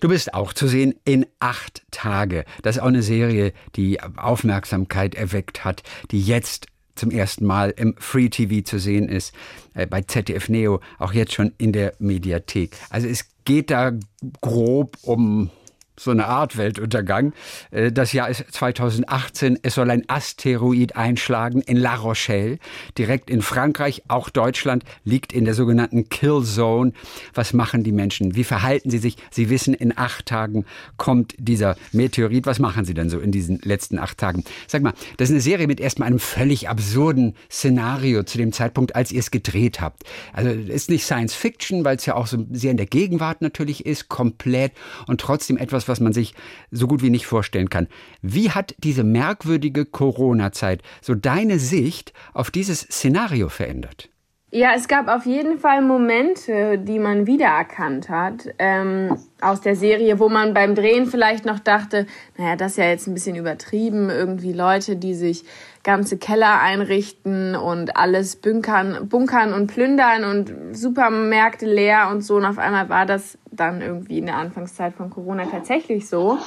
Du 0.00 0.08
bist 0.08 0.34
auch 0.34 0.52
zu 0.52 0.68
sehen 0.68 0.94
in 1.04 1.26
acht 1.40 1.82
Tage. 1.90 2.44
Das 2.62 2.76
ist 2.76 2.82
auch 2.82 2.88
eine 2.88 3.02
Serie, 3.02 3.52
die 3.76 4.00
Aufmerksamkeit 4.02 5.14
erweckt 5.14 5.64
hat, 5.64 5.82
die 6.10 6.20
jetzt 6.20 6.66
zum 6.94 7.10
ersten 7.10 7.44
Mal 7.44 7.70
im 7.76 7.94
Free 7.98 8.28
TV 8.28 8.64
zu 8.64 8.78
sehen 8.78 9.08
ist, 9.08 9.34
äh, 9.74 9.86
bei 9.86 10.02
ZDF 10.02 10.48
Neo, 10.48 10.80
auch 10.98 11.12
jetzt 11.12 11.34
schon 11.34 11.52
in 11.58 11.72
der 11.72 11.92
Mediathek. 11.98 12.76
Also 12.90 13.06
es 13.06 13.26
geht 13.44 13.70
da 13.70 13.92
grob 14.40 14.96
um 15.02 15.50
so 15.98 16.10
eine 16.10 16.26
Art 16.26 16.56
Weltuntergang. 16.56 17.32
Äh, 17.70 17.92
das 17.92 18.12
Jahr 18.12 18.28
ist 18.28 18.44
2018. 18.50 19.58
Es 19.62 19.74
soll 19.74 19.90
ein 19.90 20.08
Asteroid 20.08 20.96
einschlagen 20.96 21.62
in 21.62 21.76
La 21.76 21.94
Rochelle, 21.94 22.58
direkt 22.98 23.30
in 23.30 23.42
Frankreich. 23.42 24.02
Auch 24.08 24.30
Deutschland 24.30 24.84
liegt 25.04 25.32
in 25.32 25.44
der 25.44 25.54
sogenannten 25.54 26.08
Kill 26.08 26.42
Zone. 26.42 26.92
Was 27.34 27.52
machen 27.52 27.84
die 27.84 27.92
Menschen? 27.92 28.36
Wie 28.36 28.44
verhalten 28.44 28.90
sie 28.90 28.98
sich? 28.98 29.16
Sie 29.30 29.50
wissen, 29.50 29.74
in 29.74 29.96
acht 29.96 30.26
Tagen 30.26 30.64
kommt 30.96 31.34
dieser 31.38 31.76
Meteorit. 31.92 32.46
Was 32.46 32.58
machen 32.58 32.84
sie 32.84 32.94
denn 32.94 33.10
so 33.10 33.18
in 33.18 33.32
diesen 33.32 33.60
letzten 33.62 33.98
acht 33.98 34.18
Tagen? 34.18 34.44
Sag 34.66 34.82
mal, 34.82 34.92
das 35.16 35.28
ist 35.28 35.34
eine 35.34 35.40
Serie 35.40 35.66
mit 35.66 35.80
erstmal 35.80 36.08
einem 36.08 36.18
völlig 36.18 36.68
absurden 36.68 37.34
Szenario 37.50 38.22
zu 38.22 38.38
dem 38.38 38.52
Zeitpunkt, 38.52 38.94
als 38.94 39.12
ihr 39.12 39.20
es 39.20 39.30
gedreht 39.30 39.80
habt. 39.80 40.02
Also 40.32 40.50
ist 40.50 40.90
nicht 40.90 41.04
Science 41.04 41.34
Fiction, 41.34 41.84
weil 41.84 41.96
es 41.96 42.06
ja 42.06 42.14
auch 42.14 42.26
so 42.26 42.44
sehr 42.50 42.70
in 42.70 42.76
der 42.76 42.86
Gegenwart 42.86 43.42
natürlich 43.42 43.86
ist, 43.86 44.08
komplett 44.08 44.72
und 45.06 45.20
trotzdem 45.20 45.56
etwas, 45.56 45.85
was 45.88 46.00
man 46.00 46.12
sich 46.12 46.34
so 46.70 46.86
gut 46.86 47.02
wie 47.02 47.10
nicht 47.10 47.26
vorstellen 47.26 47.70
kann. 47.70 47.88
Wie 48.22 48.50
hat 48.50 48.74
diese 48.78 49.04
merkwürdige 49.04 49.84
Corona-Zeit 49.84 50.82
so 51.00 51.14
deine 51.14 51.58
Sicht 51.58 52.12
auf 52.32 52.50
dieses 52.50 52.80
Szenario 52.80 53.48
verändert? 53.48 54.10
Ja, 54.52 54.70
es 54.76 54.86
gab 54.86 55.08
auf 55.08 55.26
jeden 55.26 55.58
Fall 55.58 55.82
Momente, 55.82 56.78
die 56.78 57.00
man 57.00 57.26
wiedererkannt 57.26 58.08
hat 58.08 58.48
ähm, 58.60 59.18
aus 59.40 59.60
der 59.60 59.74
Serie, 59.74 60.20
wo 60.20 60.28
man 60.28 60.54
beim 60.54 60.76
Drehen 60.76 61.06
vielleicht 61.06 61.44
noch 61.44 61.58
dachte, 61.58 62.06
naja, 62.38 62.54
das 62.54 62.72
ist 62.72 62.78
ja 62.78 62.84
jetzt 62.84 63.08
ein 63.08 63.14
bisschen 63.14 63.34
übertrieben. 63.34 64.08
Irgendwie 64.08 64.52
Leute, 64.52 64.94
die 64.94 65.14
sich 65.14 65.44
ganze 65.82 66.16
Keller 66.16 66.60
einrichten 66.60 67.56
und 67.56 67.96
alles 67.96 68.36
bunkern, 68.36 69.08
bunkern 69.08 69.52
und 69.52 69.66
plündern 69.66 70.22
und 70.22 70.76
Supermärkte 70.76 71.66
leer 71.66 72.08
und 72.12 72.22
so. 72.22 72.36
Und 72.36 72.44
auf 72.44 72.58
einmal 72.58 72.88
war 72.88 73.04
das 73.04 73.38
dann 73.50 73.82
irgendwie 73.82 74.18
in 74.18 74.26
der 74.26 74.36
Anfangszeit 74.36 74.94
von 74.94 75.10
Corona 75.10 75.46
tatsächlich 75.46 76.08
so. 76.08 76.38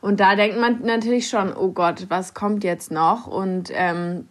Und 0.00 0.20
da 0.20 0.36
denkt 0.36 0.60
man 0.60 0.82
natürlich 0.82 1.28
schon, 1.28 1.52
oh 1.56 1.72
Gott, 1.72 2.06
was 2.08 2.34
kommt 2.34 2.62
jetzt 2.62 2.92
noch? 2.92 3.26
Und 3.26 3.70
ähm, 3.72 4.28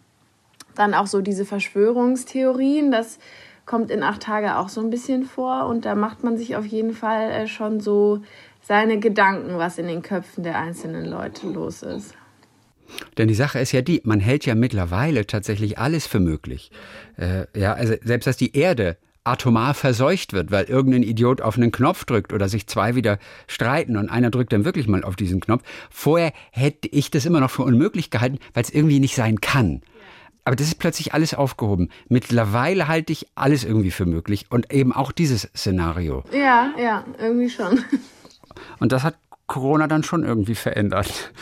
dann 0.74 0.94
auch 0.94 1.06
so 1.06 1.20
diese 1.20 1.44
Verschwörungstheorien, 1.44 2.90
das 2.90 3.18
kommt 3.66 3.90
in 3.90 4.02
acht 4.02 4.22
Tage 4.22 4.56
auch 4.56 4.68
so 4.68 4.80
ein 4.80 4.90
bisschen 4.90 5.24
vor 5.24 5.66
und 5.66 5.84
da 5.84 5.94
macht 5.94 6.24
man 6.24 6.36
sich 6.36 6.56
auf 6.56 6.66
jeden 6.66 6.92
Fall 6.92 7.30
äh, 7.30 7.46
schon 7.46 7.80
so 7.80 8.22
seine 8.62 8.98
Gedanken, 8.98 9.58
was 9.58 9.78
in 9.78 9.86
den 9.86 10.02
Köpfen 10.02 10.44
der 10.44 10.58
einzelnen 10.58 11.06
Leute 11.06 11.48
los 11.48 11.82
ist. 11.82 12.14
Denn 13.16 13.28
die 13.28 13.34
Sache 13.34 13.58
ist 13.58 13.72
ja 13.72 13.80
die, 13.80 14.02
man 14.04 14.20
hält 14.20 14.44
ja 14.44 14.54
mittlerweile 14.54 15.26
tatsächlich 15.26 15.78
alles 15.78 16.06
für 16.06 16.20
möglich. 16.20 16.70
Äh, 17.16 17.46
ja, 17.58 17.72
also 17.72 17.94
selbst 18.02 18.26
dass 18.26 18.36
die 18.36 18.56
Erde 18.56 18.96
atomar 19.24 19.74
verseucht 19.74 20.32
wird, 20.32 20.50
weil 20.50 20.64
irgendein 20.64 21.04
Idiot 21.04 21.40
auf 21.40 21.56
einen 21.56 21.70
Knopf 21.70 22.04
drückt 22.04 22.32
oder 22.32 22.48
sich 22.48 22.66
zwei 22.66 22.96
wieder 22.96 23.18
streiten 23.46 23.96
und 23.96 24.08
einer 24.08 24.30
drückt 24.30 24.52
dann 24.52 24.64
wirklich 24.64 24.88
mal 24.88 25.04
auf 25.04 25.14
diesen 25.14 25.40
Knopf. 25.40 25.62
Vorher 25.90 26.32
hätte 26.50 26.88
ich 26.88 27.10
das 27.10 27.24
immer 27.24 27.40
noch 27.40 27.50
für 27.50 27.62
unmöglich 27.62 28.10
gehalten, 28.10 28.38
weil 28.52 28.64
es 28.64 28.70
irgendwie 28.70 28.98
nicht 28.98 29.14
sein 29.14 29.40
kann. 29.40 29.82
Aber 30.44 30.56
das 30.56 30.66
ist 30.66 30.78
plötzlich 30.78 31.14
alles 31.14 31.34
aufgehoben. 31.34 31.88
Mittlerweile 32.08 32.88
halte 32.88 33.12
ich 33.12 33.26
alles 33.34 33.64
irgendwie 33.64 33.92
für 33.92 34.06
möglich 34.06 34.46
und 34.50 34.72
eben 34.72 34.92
auch 34.92 35.12
dieses 35.12 35.42
Szenario. 35.56 36.24
Ja, 36.32 36.72
ja, 36.78 37.04
irgendwie 37.18 37.48
schon. 37.48 37.84
Und 38.80 38.92
das 38.92 39.04
hat 39.04 39.16
Corona 39.46 39.86
dann 39.86 40.02
schon 40.02 40.24
irgendwie 40.24 40.54
verändert. 40.54 41.32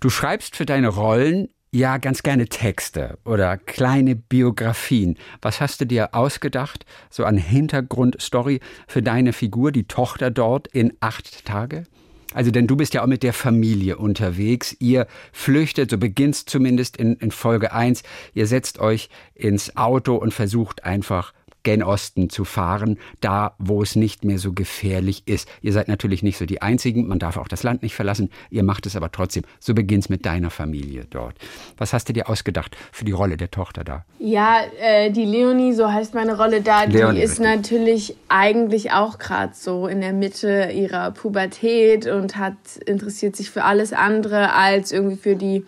Du 0.00 0.10
schreibst 0.10 0.56
für 0.56 0.66
deine 0.66 0.88
Rollen 0.88 1.48
ja 1.72 1.98
ganz 1.98 2.22
gerne 2.22 2.46
Texte 2.46 3.18
oder 3.24 3.56
kleine 3.56 4.16
Biografien. 4.16 5.16
Was 5.40 5.60
hast 5.60 5.80
du 5.80 5.86
dir 5.86 6.14
ausgedacht, 6.14 6.84
so 7.10 7.24
an 7.24 7.36
Hintergrundstory 7.36 8.60
für 8.88 9.02
deine 9.02 9.32
Figur, 9.32 9.72
die 9.72 9.84
Tochter 9.84 10.30
dort 10.30 10.68
in 10.68 10.92
acht 11.00 11.44
Tage? 11.44 11.84
Also, 12.32 12.52
denn 12.52 12.68
du 12.68 12.76
bist 12.76 12.94
ja 12.94 13.02
auch 13.02 13.08
mit 13.08 13.24
der 13.24 13.32
Familie 13.32 13.96
unterwegs. 13.96 14.76
Ihr 14.78 15.08
flüchtet, 15.32 15.90
so 15.90 15.98
beginnst 15.98 16.48
zumindest 16.48 16.96
in, 16.96 17.16
in 17.16 17.32
Folge 17.32 17.72
1. 17.72 18.04
Ihr 18.34 18.46
setzt 18.46 18.78
euch 18.78 19.08
ins 19.34 19.76
Auto 19.76 20.14
und 20.14 20.32
versucht 20.32 20.84
einfach 20.84 21.32
gen 21.62 21.82
Osten 21.82 22.30
zu 22.30 22.44
fahren, 22.44 22.98
da 23.20 23.54
wo 23.58 23.82
es 23.82 23.96
nicht 23.96 24.24
mehr 24.24 24.38
so 24.38 24.52
gefährlich 24.52 25.22
ist. 25.26 25.48
Ihr 25.62 25.72
seid 25.72 25.88
natürlich 25.88 26.22
nicht 26.22 26.38
so 26.38 26.46
die 26.46 26.62
Einzigen, 26.62 27.06
man 27.06 27.18
darf 27.18 27.36
auch 27.36 27.48
das 27.48 27.62
Land 27.62 27.82
nicht 27.82 27.94
verlassen, 27.94 28.30
ihr 28.50 28.62
macht 28.62 28.86
es 28.86 28.96
aber 28.96 29.10
trotzdem. 29.12 29.44
So 29.58 29.74
beginnt 29.74 30.04
es 30.04 30.08
mit 30.08 30.26
deiner 30.26 30.50
Familie 30.50 31.06
dort. 31.10 31.36
Was 31.76 31.92
hast 31.92 32.08
du 32.08 32.12
dir 32.12 32.28
ausgedacht 32.28 32.76
für 32.92 33.04
die 33.04 33.12
Rolle 33.12 33.36
der 33.36 33.50
Tochter 33.50 33.84
da? 33.84 34.04
Ja, 34.18 34.60
äh, 34.80 35.10
die 35.10 35.24
Leonie, 35.24 35.72
so 35.72 35.92
heißt 35.92 36.14
meine 36.14 36.36
Rolle 36.36 36.60
da, 36.62 36.84
Leonie, 36.84 37.18
die 37.18 37.22
ist 37.22 37.40
richtig. 37.40 37.56
natürlich 37.56 38.16
eigentlich 38.28 38.92
auch 38.92 39.18
gerade 39.18 39.52
so 39.54 39.86
in 39.86 40.00
der 40.00 40.12
Mitte 40.12 40.70
ihrer 40.74 41.10
Pubertät 41.10 42.06
und 42.06 42.36
hat 42.36 42.54
interessiert 42.86 43.36
sich 43.36 43.50
für 43.50 43.64
alles 43.64 43.92
andere 43.92 44.54
als 44.54 44.92
irgendwie 44.92 45.16
für 45.16 45.36
die 45.36 45.64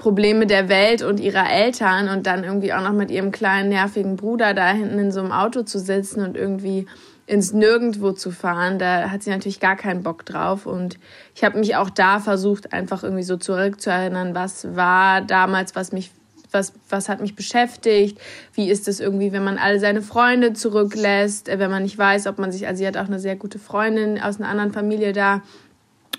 Probleme 0.00 0.46
der 0.46 0.70
Welt 0.70 1.02
und 1.02 1.20
ihrer 1.20 1.50
Eltern 1.50 2.08
und 2.08 2.26
dann 2.26 2.42
irgendwie 2.42 2.72
auch 2.72 2.80
noch 2.80 2.94
mit 2.94 3.10
ihrem 3.10 3.32
kleinen 3.32 3.68
nervigen 3.68 4.16
Bruder 4.16 4.54
da 4.54 4.70
hinten 4.70 4.98
in 4.98 5.12
so 5.12 5.20
einem 5.20 5.30
Auto 5.30 5.62
zu 5.62 5.78
sitzen 5.78 6.24
und 6.24 6.38
irgendwie 6.38 6.86
ins 7.26 7.52
Nirgendwo 7.52 8.12
zu 8.12 8.30
fahren, 8.30 8.78
da 8.78 9.10
hat 9.10 9.22
sie 9.22 9.28
natürlich 9.28 9.60
gar 9.60 9.76
keinen 9.76 10.02
Bock 10.02 10.24
drauf. 10.24 10.64
Und 10.64 10.98
ich 11.34 11.44
habe 11.44 11.58
mich 11.58 11.76
auch 11.76 11.90
da 11.90 12.18
versucht, 12.18 12.72
einfach 12.72 13.02
irgendwie 13.02 13.22
so 13.24 13.36
zurückzuerinnern, 13.36 14.34
was 14.34 14.74
war 14.74 15.20
damals, 15.20 15.76
was 15.76 15.92
mich, 15.92 16.10
was, 16.50 16.72
was 16.88 17.10
hat 17.10 17.20
mich 17.20 17.36
beschäftigt, 17.36 18.18
wie 18.54 18.70
ist 18.70 18.88
es 18.88 19.00
irgendwie, 19.00 19.32
wenn 19.32 19.44
man 19.44 19.58
alle 19.58 19.78
seine 19.80 20.00
Freunde 20.00 20.54
zurücklässt, 20.54 21.50
äh, 21.50 21.58
wenn 21.58 21.70
man 21.70 21.82
nicht 21.82 21.98
weiß, 21.98 22.26
ob 22.26 22.38
man 22.38 22.52
sich, 22.52 22.66
also 22.66 22.78
sie 22.78 22.86
hat 22.86 22.96
auch 22.96 23.06
eine 23.06 23.18
sehr 23.18 23.36
gute 23.36 23.58
Freundin 23.58 24.18
aus 24.18 24.40
einer 24.40 24.48
anderen 24.48 24.72
Familie 24.72 25.12
da, 25.12 25.42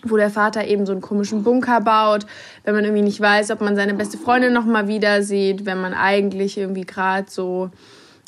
wo 0.04 0.18
der 0.18 0.30
Vater 0.30 0.66
eben 0.68 0.86
so 0.86 0.92
einen 0.92 1.02
komischen 1.02 1.44
Bunker 1.44 1.82
baut, 1.82 2.26
wenn 2.64 2.76
man 2.76 2.84
irgendwie 2.84 3.04
nicht 3.04 3.22
weiß, 3.22 3.52
ob 3.52 3.62
man 3.62 3.76
seine 3.76 3.94
beste 3.94 4.18
Freundin 4.18 4.54
noch 4.54 4.66
mal 4.66 4.88
wieder 4.88 5.24
sieht, 5.24 5.66
wenn 5.66 5.80
man 5.80 5.94
eigentlich 5.94 6.58
irgendwie 6.58 6.86
gerade 6.86 7.30
so 7.30 7.70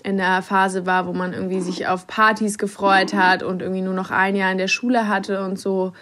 in 0.03 0.18
der 0.18 0.42
Phase 0.42 0.86
war, 0.86 1.08
wo 1.08 1.13
man 1.13 1.34
irgendwie 1.34 1.62
sich 1.62 1.88
auf 1.88 2.08
Partys 2.08 2.58
gefreut 2.58 3.13
hat 3.13 3.42
und 3.42 3.62
irgendwie 3.62 3.82
nur 3.82 3.94
noch 3.94 4.12
ein 4.12 4.36
Jahr 4.36 4.51
in 4.51 4.58
der 4.58 4.68
Schule 4.68 5.08
hatte 5.08 5.44
und 5.44 5.58
so. 5.58 5.94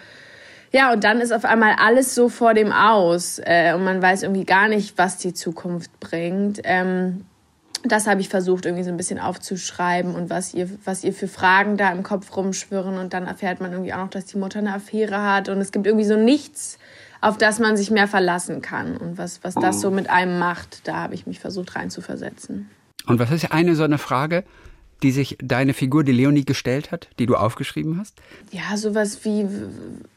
Ja, 0.72 0.92
und 0.92 1.04
dann 1.04 1.20
ist 1.20 1.32
auf 1.32 1.44
einmal 1.44 1.76
alles 1.78 2.14
so 2.14 2.28
vor 2.28 2.54
dem 2.54 2.72
Aus 2.72 3.40
äh, 3.44 3.74
und 3.74 3.84
man 3.84 4.00
weiß 4.00 4.22
irgendwie 4.22 4.44
gar 4.44 4.68
nicht, 4.68 4.96
was 4.98 5.18
die 5.18 5.34
Zukunft 5.34 6.00
bringt. 6.00 6.60
Ähm, 6.64 7.26
das 7.84 8.06
habe 8.06 8.20
ich 8.20 8.28
versucht, 8.28 8.64
irgendwie 8.64 8.84
so 8.84 8.90
ein 8.90 8.96
bisschen 8.96 9.18
aufzuschreiben 9.18 10.14
und 10.14 10.30
was 10.30 10.54
ihr, 10.54 10.68
was 10.84 11.04
ihr 11.04 11.12
für 11.12 11.28
Fragen 11.28 11.76
da 11.76 11.90
im 11.90 12.02
Kopf 12.02 12.36
rumschwirren. 12.36 12.98
Und 12.98 13.12
dann 13.12 13.26
erfährt 13.26 13.60
man 13.60 13.72
irgendwie 13.72 13.92
auch 13.92 13.98
noch, 13.98 14.10
dass 14.10 14.26
die 14.26 14.38
Mutter 14.38 14.60
eine 14.60 14.74
Affäre 14.74 15.22
hat. 15.22 15.48
Und 15.48 15.58
es 15.58 15.72
gibt 15.72 15.86
irgendwie 15.86 16.04
so 16.04 16.16
nichts, 16.16 16.78
auf 17.20 17.38
das 17.38 17.58
man 17.58 17.76
sich 17.76 17.90
mehr 17.90 18.08
verlassen 18.08 18.62
kann. 18.62 18.96
Und 18.96 19.18
was, 19.18 19.42
was 19.42 19.54
das 19.54 19.80
so 19.80 19.90
mit 19.90 20.10
einem 20.10 20.38
macht, 20.38 20.86
da 20.86 20.96
habe 20.96 21.14
ich 21.14 21.26
mich 21.26 21.40
versucht 21.40 21.74
reinzuversetzen. 21.76 22.70
Und 23.06 23.18
was 23.18 23.30
ist 23.30 23.50
eine 23.50 23.74
so 23.74 23.82
eine 23.82 23.98
Frage, 23.98 24.44
die 25.02 25.10
sich 25.10 25.36
deine 25.42 25.74
Figur, 25.74 26.04
die 26.04 26.12
Leonie, 26.12 26.44
gestellt 26.44 26.92
hat, 26.92 27.08
die 27.18 27.26
du 27.26 27.34
aufgeschrieben 27.34 27.98
hast? 27.98 28.14
Ja, 28.52 28.76
sowas 28.76 29.24
wie, 29.24 29.46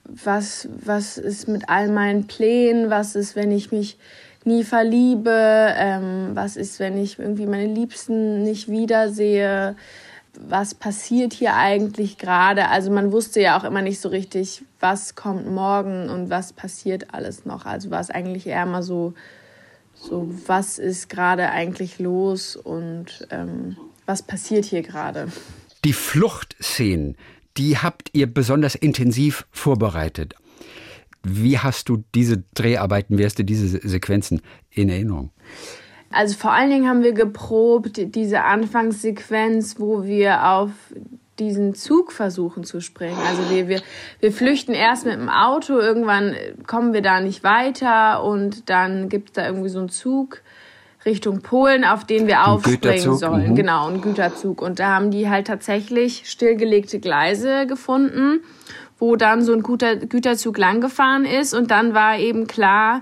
was, 0.03 0.67
was 0.83 1.17
ist 1.17 1.47
mit 1.47 1.69
all 1.69 1.89
meinen 1.89 2.27
Plänen? 2.27 2.91
Was 2.91 3.15
ist, 3.15 3.35
wenn 3.35 3.51
ich 3.51 3.71
mich 3.71 3.97
nie 4.45 4.63
verliebe? 4.63 5.73
Ähm, 5.75 6.31
was 6.33 6.55
ist, 6.55 6.79
wenn 6.79 6.97
ich 6.97 7.19
irgendwie 7.19 7.45
meine 7.45 7.67
Liebsten 7.67 8.43
nicht 8.43 8.69
wiedersehe? 8.69 9.75
Was 10.37 10.75
passiert 10.75 11.33
hier 11.33 11.55
eigentlich 11.55 12.17
gerade? 12.17 12.67
Also 12.67 12.91
man 12.91 13.11
wusste 13.11 13.41
ja 13.41 13.57
auch 13.57 13.63
immer 13.63 13.81
nicht 13.81 14.01
so 14.01 14.09
richtig, 14.09 14.63
was 14.79 15.15
kommt 15.15 15.49
morgen 15.49 16.09
und 16.09 16.29
was 16.29 16.53
passiert 16.53 17.13
alles 17.13 17.45
noch. 17.45 17.65
Also 17.65 17.89
war 17.89 18.01
es 18.01 18.09
eigentlich 18.09 18.47
eher 18.47 18.65
mal 18.65 18.83
so, 18.83 19.13
so 19.93 20.29
was 20.47 20.77
ist 20.77 21.09
gerade 21.09 21.49
eigentlich 21.49 21.99
los 21.99 22.55
und 22.55 23.27
ähm, 23.31 23.77
was 24.05 24.23
passiert 24.23 24.65
hier 24.65 24.81
gerade. 24.81 25.29
Die 25.85 25.93
Fluchtszenen, 25.93 27.15
die 27.57 27.77
habt 27.77 28.09
ihr 28.13 28.31
besonders 28.31 28.75
intensiv 28.75 29.45
vorbereitet. 29.51 30.35
Wie 31.25 31.59
hast 31.59 31.89
du 31.89 32.03
diese 32.13 32.43
Dreharbeiten, 32.53 33.17
wie 33.17 33.25
hast 33.25 33.39
du 33.39 33.43
diese 33.43 33.67
Sequenzen 33.87 34.41
in 34.69 34.89
Erinnerung? 34.89 35.31
Also 36.11 36.37
vor 36.37 36.53
allen 36.53 36.69
Dingen 36.69 36.87
haben 36.87 37.03
wir 37.03 37.13
geprobt 37.13 38.15
diese 38.15 38.43
Anfangssequenz, 38.43 39.79
wo 39.79 40.03
wir 40.03 40.47
auf 40.49 40.71
diesen 41.39 41.75
Zug 41.75 42.11
versuchen 42.11 42.63
zu 42.63 42.79
springen. 42.79 43.17
Also 43.27 43.49
wir, 43.49 43.67
wir, 43.67 43.81
wir 44.21 44.31
flüchten 44.31 44.73
erst 44.73 45.05
mit 45.05 45.15
dem 45.15 45.29
Auto, 45.29 45.77
irgendwann 45.77 46.35
kommen 46.65 46.93
wir 46.93 47.01
da 47.01 47.19
nicht 47.19 47.43
weiter 47.43 48.23
und 48.23 48.69
dann 48.69 49.09
gibt 49.09 49.29
es 49.29 49.33
da 49.33 49.45
irgendwie 49.45 49.69
so 49.69 49.79
einen 49.79 49.89
Zug 49.89 50.41
Richtung 51.05 51.41
Polen, 51.41 51.83
auf 51.85 52.03
den 52.03 52.25
wir 52.25 52.47
aufspringen 52.47 53.15
sollen. 53.15 53.51
mhm. 53.51 53.55
Genau, 53.55 53.87
ein 53.87 54.01
Güterzug. 54.01 54.61
Und 54.61 54.79
da 54.79 54.95
haben 54.95 55.11
die 55.11 55.29
halt 55.29 55.47
tatsächlich 55.47 56.23
stillgelegte 56.25 56.99
Gleise 56.99 57.67
gefunden, 57.67 58.39
wo 58.99 59.15
dann 59.15 59.43
so 59.43 59.53
ein 59.53 59.63
guter 59.63 59.95
Güterzug 59.95 60.57
langgefahren 60.57 61.25
ist. 61.25 61.53
Und 61.53 61.71
dann 61.71 61.93
war 61.93 62.17
eben 62.17 62.47
klar, 62.47 63.01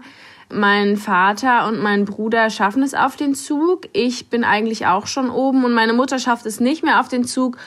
mein 0.51 0.97
Vater 0.97 1.67
und 1.67 1.79
mein 1.79 2.05
Bruder 2.05 2.49
schaffen 2.49 2.83
es 2.83 2.93
auf 2.93 3.15
den 3.15 3.35
Zug. 3.35 3.87
Ich 3.93 4.29
bin 4.29 4.43
eigentlich 4.43 4.85
auch 4.85 5.07
schon 5.07 5.29
oben 5.29 5.63
und 5.65 5.73
meine 5.73 5.93
Mutter 5.93 6.19
schafft 6.19 6.45
es 6.45 6.59
nicht 6.59 6.83
mehr 6.83 6.99
auf 6.99 7.07
den 7.07 7.25
Zug. 7.25 7.57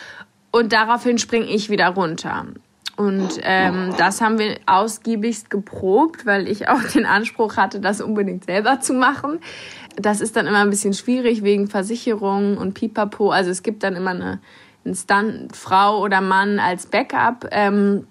Und 0.51 0.73
daraufhin 0.73 1.19
springe 1.19 1.47
ich 1.47 1.71
wieder 1.71 1.89
runter. 1.89 2.47
Und 2.97 3.41
ähm, 3.43 3.93
das 3.99 4.23
haben 4.23 4.39
wir 4.39 4.57
ausgiebigst 4.65 5.51
geprobt, 5.51 6.25
weil 6.25 6.49
ich 6.49 6.69
auch 6.69 6.83
den 6.95 7.05
Anspruch 7.05 7.57
hatte, 7.57 7.79
das 7.79 8.01
unbedingt 8.01 8.47
selber 8.47 8.81
zu 8.81 8.95
machen. 8.95 9.41
Das 9.97 10.21
ist 10.21 10.35
dann 10.37 10.47
immer 10.47 10.61
ein 10.61 10.71
bisschen 10.71 10.95
schwierig 10.95 11.43
wegen 11.43 11.69
Versicherung 11.69 12.57
und 12.57 12.73
Pipapo. 12.73 13.31
Also 13.31 13.51
es 13.51 13.63
gibt 13.63 13.83
dann 13.83 13.97
immer 13.97 14.11
eine, 14.11 14.41
Stuntfrau 14.95 16.01
oder 16.01 16.21
Mann 16.21 16.61
als 16.61 16.87
Backup, 16.87 17.49
ähm, 17.51 18.07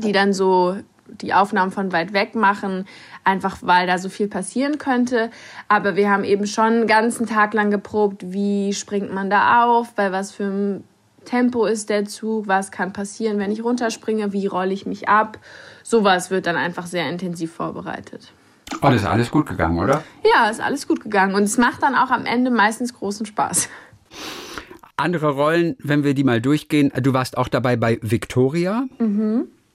die 0.00 0.12
dann 0.12 0.32
so 0.32 0.76
die 1.06 1.34
Aufnahmen 1.34 1.72
von 1.72 1.92
weit 1.92 2.12
weg 2.12 2.34
machen, 2.34 2.86
einfach 3.24 3.58
weil 3.62 3.86
da 3.86 3.98
so 3.98 4.08
viel 4.08 4.28
passieren 4.28 4.78
könnte. 4.78 5.30
Aber 5.68 5.96
wir 5.96 6.10
haben 6.10 6.24
eben 6.24 6.46
schon 6.46 6.64
einen 6.64 6.86
ganzen 6.86 7.26
Tag 7.26 7.54
lang 7.54 7.70
geprobt, 7.70 8.32
wie 8.32 8.72
springt 8.72 9.12
man 9.12 9.30
da 9.30 9.64
auf, 9.64 9.94
bei 9.94 10.12
was 10.12 10.32
für 10.32 10.44
einem 10.44 10.84
Tempo 11.24 11.66
ist 11.66 11.90
der 11.90 12.06
Zug, 12.06 12.48
was 12.48 12.70
kann 12.70 12.92
passieren, 12.92 13.38
wenn 13.38 13.52
ich 13.52 13.62
runterspringe, 13.62 14.32
wie 14.32 14.46
rolle 14.46 14.72
ich 14.72 14.86
mich 14.86 15.08
ab. 15.08 15.38
Sowas 15.82 16.30
wird 16.30 16.46
dann 16.46 16.56
einfach 16.56 16.86
sehr 16.86 17.08
intensiv 17.10 17.52
vorbereitet. 17.52 18.32
Oh, 18.82 18.86
das 18.86 19.02
ist 19.02 19.06
alles 19.06 19.30
gut 19.30 19.46
gegangen, 19.46 19.78
oder? 19.78 20.02
Ja, 20.32 20.48
ist 20.48 20.60
alles 20.60 20.86
gut 20.86 21.02
gegangen 21.02 21.34
und 21.34 21.42
es 21.42 21.58
macht 21.58 21.82
dann 21.82 21.94
auch 21.94 22.10
am 22.10 22.24
Ende 22.24 22.50
meistens 22.50 22.94
großen 22.94 23.26
Spaß. 23.26 23.68
Andere 24.96 25.30
Rollen, 25.30 25.76
wenn 25.82 26.04
wir 26.04 26.14
die 26.14 26.24
mal 26.24 26.40
durchgehen. 26.40 26.92
Du 27.02 27.12
warst 27.12 27.36
auch 27.36 27.48
dabei 27.48 27.76
bei 27.76 27.98
Victoria. 28.02 28.84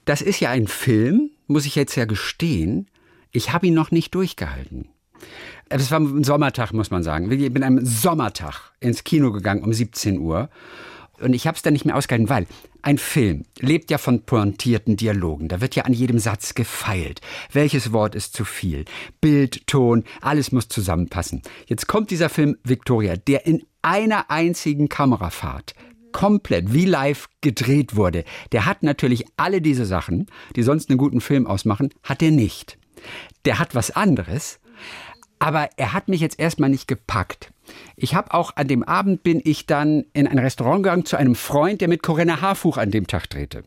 Das 0.06 0.22
ist 0.22 0.40
ja 0.40 0.50
ein 0.50 0.68
Film, 0.68 1.30
muss 1.48 1.66
ich 1.66 1.74
jetzt 1.74 1.96
ja 1.96 2.04
gestehen. 2.06 2.88
Ich 3.32 3.52
habe 3.52 3.66
ihn 3.66 3.74
noch 3.74 3.90
nicht 3.90 4.14
durchgehalten. 4.14 4.88
Es 5.68 5.90
war 5.90 5.98
ein 5.98 6.22
Sommertag, 6.22 6.72
muss 6.72 6.92
man 6.92 7.02
sagen. 7.02 7.30
Ich 7.30 7.52
bin 7.52 7.64
am 7.64 7.84
Sommertag 7.84 8.72
ins 8.78 9.02
Kino 9.02 9.32
gegangen 9.32 9.64
um 9.64 9.72
17 9.72 10.18
Uhr. 10.20 10.48
Und 11.18 11.34
ich 11.34 11.46
habe 11.46 11.56
es 11.56 11.62
dann 11.62 11.72
nicht 11.72 11.84
mehr 11.84 11.96
ausgehalten, 11.96 12.28
weil 12.28 12.46
ein 12.82 12.98
Film 12.98 13.46
lebt 13.58 13.90
ja 13.90 13.98
von 13.98 14.22
pointierten 14.22 14.96
Dialogen. 14.96 15.48
Da 15.48 15.60
wird 15.60 15.74
ja 15.74 15.84
an 15.84 15.92
jedem 15.92 16.20
Satz 16.20 16.54
gefeilt. 16.54 17.20
Welches 17.50 17.92
Wort 17.92 18.14
ist 18.14 18.34
zu 18.34 18.44
viel? 18.44 18.84
Bild, 19.20 19.66
Ton, 19.66 20.04
alles 20.20 20.52
muss 20.52 20.68
zusammenpassen. 20.68 21.42
Jetzt 21.66 21.88
kommt 21.88 22.10
dieser 22.10 22.28
Film 22.28 22.58
Victoria, 22.62 23.16
der 23.16 23.44
in 23.44 23.64
einer 23.82 24.30
einzigen 24.30 24.88
Kamerafahrt 24.88 25.74
komplett 26.16 26.72
wie 26.72 26.86
live 26.86 27.28
gedreht 27.42 27.94
wurde. 27.94 28.24
Der 28.52 28.64
hat 28.64 28.82
natürlich 28.82 29.26
alle 29.36 29.60
diese 29.60 29.84
Sachen, 29.84 30.28
die 30.56 30.62
sonst 30.62 30.88
einen 30.88 30.96
guten 30.96 31.20
Film 31.20 31.46
ausmachen, 31.46 31.90
hat 32.02 32.22
er 32.22 32.30
nicht. 32.30 32.78
Der 33.44 33.58
hat 33.58 33.74
was 33.74 33.90
anderes, 33.90 34.58
aber 35.38 35.68
er 35.76 35.92
hat 35.92 36.08
mich 36.08 36.22
jetzt 36.22 36.40
erstmal 36.40 36.70
nicht 36.70 36.88
gepackt. 36.88 37.52
Ich 37.96 38.14
habe 38.14 38.32
auch 38.32 38.56
an 38.56 38.66
dem 38.66 38.82
Abend 38.82 39.24
bin 39.24 39.42
ich 39.44 39.66
dann 39.66 40.06
in 40.14 40.26
ein 40.26 40.38
Restaurant 40.38 40.84
gegangen 40.84 41.04
zu 41.04 41.18
einem 41.18 41.34
Freund, 41.34 41.82
der 41.82 41.88
mit 41.88 42.02
Corinna 42.02 42.40
Harfuch 42.40 42.78
an 42.78 42.90
dem 42.90 43.06
Tag 43.06 43.28
drehte. 43.28 43.64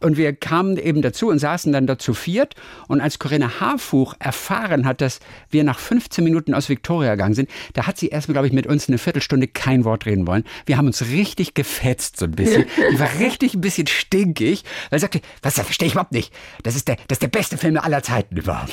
Und 0.00 0.16
wir 0.16 0.32
kamen 0.34 0.76
eben 0.76 1.02
dazu 1.02 1.28
und 1.28 1.38
saßen 1.38 1.72
dann 1.72 1.86
dort 1.86 2.02
zu 2.02 2.14
viert. 2.14 2.54
Und 2.88 3.00
als 3.00 3.18
Corinna 3.18 3.60
Harfuch 3.60 4.14
erfahren 4.18 4.86
hat, 4.86 5.00
dass 5.00 5.20
wir 5.50 5.64
nach 5.64 5.78
15 5.78 6.24
Minuten 6.24 6.54
aus 6.54 6.68
Victoria 6.68 7.12
gegangen 7.12 7.34
sind, 7.34 7.50
da 7.74 7.86
hat 7.86 7.98
sie 7.98 8.08
erstmal, 8.08 8.34
glaube 8.34 8.46
ich, 8.46 8.52
mit 8.52 8.66
uns 8.66 8.88
eine 8.88 8.98
Viertelstunde 8.98 9.48
kein 9.48 9.84
Wort 9.84 10.06
reden 10.06 10.26
wollen. 10.26 10.44
Wir 10.66 10.76
haben 10.76 10.86
uns 10.86 11.02
richtig 11.02 11.54
gefetzt 11.54 12.18
so 12.18 12.26
ein 12.26 12.32
bisschen. 12.32 12.64
Die 12.92 12.98
war 12.98 13.08
richtig 13.18 13.54
ein 13.54 13.60
bisschen 13.60 13.86
stinkig, 13.86 14.64
weil 14.90 14.98
sie 14.98 15.02
sagte, 15.02 15.20
was, 15.42 15.54
das 15.54 15.64
verstehe 15.64 15.86
ich 15.86 15.94
überhaupt 15.94 16.12
nicht. 16.12 16.32
Das 16.62 16.76
ist 16.76 16.88
der, 16.88 16.96
das 17.08 17.16
ist 17.16 17.22
der 17.22 17.28
beste 17.28 17.56
Film 17.56 17.76
aller 17.76 18.02
Zeiten 18.02 18.36
überhaupt. 18.36 18.72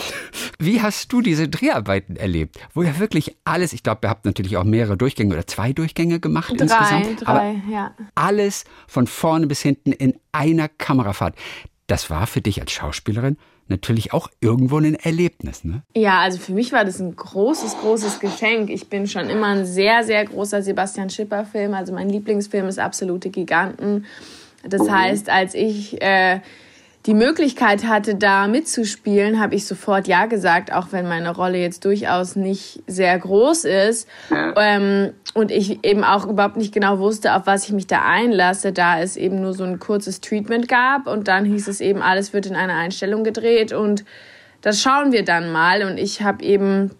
Wie 0.59 0.81
hast 0.81 1.11
du 1.13 1.21
diese 1.21 1.47
Dreharbeiten 1.47 2.15
erlebt? 2.15 2.57
Wo 2.73 2.83
ja 2.83 2.99
wirklich 2.99 3.35
alles, 3.43 3.73
ich 3.73 3.83
glaube, 3.83 4.05
ihr 4.05 4.09
habt 4.09 4.25
natürlich 4.25 4.57
auch 4.57 4.63
mehrere 4.63 4.97
Durchgänge 4.97 5.33
oder 5.33 5.47
zwei 5.47 5.73
Durchgänge 5.73 6.19
gemacht 6.19 6.53
drei, 6.57 6.63
insgesamt. 6.63 7.21
Drei, 7.21 7.27
aber 7.27 7.55
ja. 7.71 7.95
alles 8.15 8.65
von 8.87 9.07
vorne 9.07 9.47
bis 9.47 9.61
hinten 9.61 9.91
in 9.91 10.15
einer 10.37 10.69
Kamerafahrt. 10.69 11.35
Das 11.87 12.09
war 12.09 12.27
für 12.27 12.41
dich 12.41 12.61
als 12.61 12.71
Schauspielerin 12.71 13.37
natürlich 13.69 14.13
auch 14.13 14.29
irgendwo 14.39 14.77
ein 14.77 14.95
Erlebnis, 14.95 15.63
ne? 15.63 15.83
Ja, 15.95 16.19
also 16.19 16.39
für 16.39 16.53
mich 16.53 16.71
war 16.71 16.85
das 16.85 16.99
ein 16.99 17.15
großes, 17.15 17.77
großes 17.81 18.19
Geschenk. 18.19 18.69
Ich 18.69 18.89
bin 18.89 19.07
schon 19.07 19.29
immer 19.29 19.47
ein 19.47 19.65
sehr, 19.65 20.03
sehr 20.03 20.25
großer 20.25 20.61
Sebastian 20.61 21.09
Schipper-Film. 21.09 21.73
Also 21.73 21.93
mein 21.93 22.09
Lieblingsfilm 22.09 22.67
ist 22.67 22.79
Absolute 22.79 23.29
Giganten. 23.29 24.05
Das 24.63 24.89
heißt, 24.89 25.29
als 25.29 25.53
ich 25.53 26.01
äh, 26.01 26.39
die 27.07 27.13
Möglichkeit 27.13 27.85
hatte, 27.85 28.15
da 28.15 28.47
mitzuspielen, 28.49 29.39
habe 29.39 29.55
ich 29.55 29.65
sofort 29.65 30.07
Ja 30.09 30.25
gesagt, 30.25 30.73
auch 30.73 30.87
wenn 30.91 31.07
meine 31.07 31.33
Rolle 31.33 31.57
jetzt 31.57 31.85
durchaus 31.85 32.35
nicht 32.35 32.83
sehr 32.85 33.17
groß 33.17 33.63
ist. 33.63 34.09
Ähm, 34.57 35.13
und 35.33 35.49
ich 35.49 35.85
eben 35.85 36.03
auch 36.03 36.27
überhaupt 36.27 36.57
nicht 36.57 36.73
genau 36.73 36.99
wusste, 36.99 37.33
auf 37.33 37.47
was 37.47 37.63
ich 37.65 37.71
mich 37.71 37.87
da 37.87 38.01
einlasse, 38.03 38.73
da 38.73 38.99
es 38.99 39.15
eben 39.15 39.39
nur 39.39 39.53
so 39.53 39.63
ein 39.63 39.79
kurzes 39.79 40.19
Treatment 40.19 40.67
gab. 40.67 41.07
Und 41.07 41.29
dann 41.29 41.45
hieß 41.45 41.69
es 41.69 41.79
eben, 41.79 42.01
alles 42.01 42.33
wird 42.33 42.45
in 42.45 42.55
einer 42.55 42.75
Einstellung 42.75 43.23
gedreht 43.23 43.71
und 43.71 44.03
das 44.61 44.81
schauen 44.81 45.13
wir 45.13 45.23
dann 45.23 45.49
mal. 45.53 45.83
Und 45.83 45.97
ich 45.97 46.21
habe 46.23 46.43
eben 46.43 46.91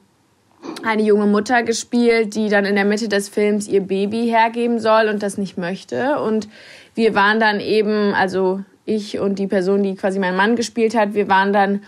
eine 0.84 1.02
junge 1.02 1.26
Mutter 1.26 1.64
gespielt, 1.64 2.34
die 2.34 2.48
dann 2.48 2.64
in 2.64 2.76
der 2.76 2.86
Mitte 2.86 3.10
des 3.10 3.28
Films 3.28 3.68
ihr 3.68 3.82
Baby 3.82 4.28
hergeben 4.28 4.80
soll 4.80 5.10
und 5.10 5.22
das 5.22 5.38
nicht 5.38 5.58
möchte. 5.58 6.20
Und 6.22 6.48
wir 6.96 7.14
waren 7.14 7.42
dann 7.42 7.60
eben, 7.60 8.14
also 8.14 8.64
ich 8.88 9.20
und 9.20 9.40
die 9.40 9.48
Person, 9.48 9.84
die 9.84 9.96
quasi 9.96 10.20
meinen 10.20 10.38
Mann 10.38 10.56
gespielt 10.56 10.96
hat, 10.96 11.14
wir 11.14 11.28
waren 11.28 11.54
dann 11.54 11.82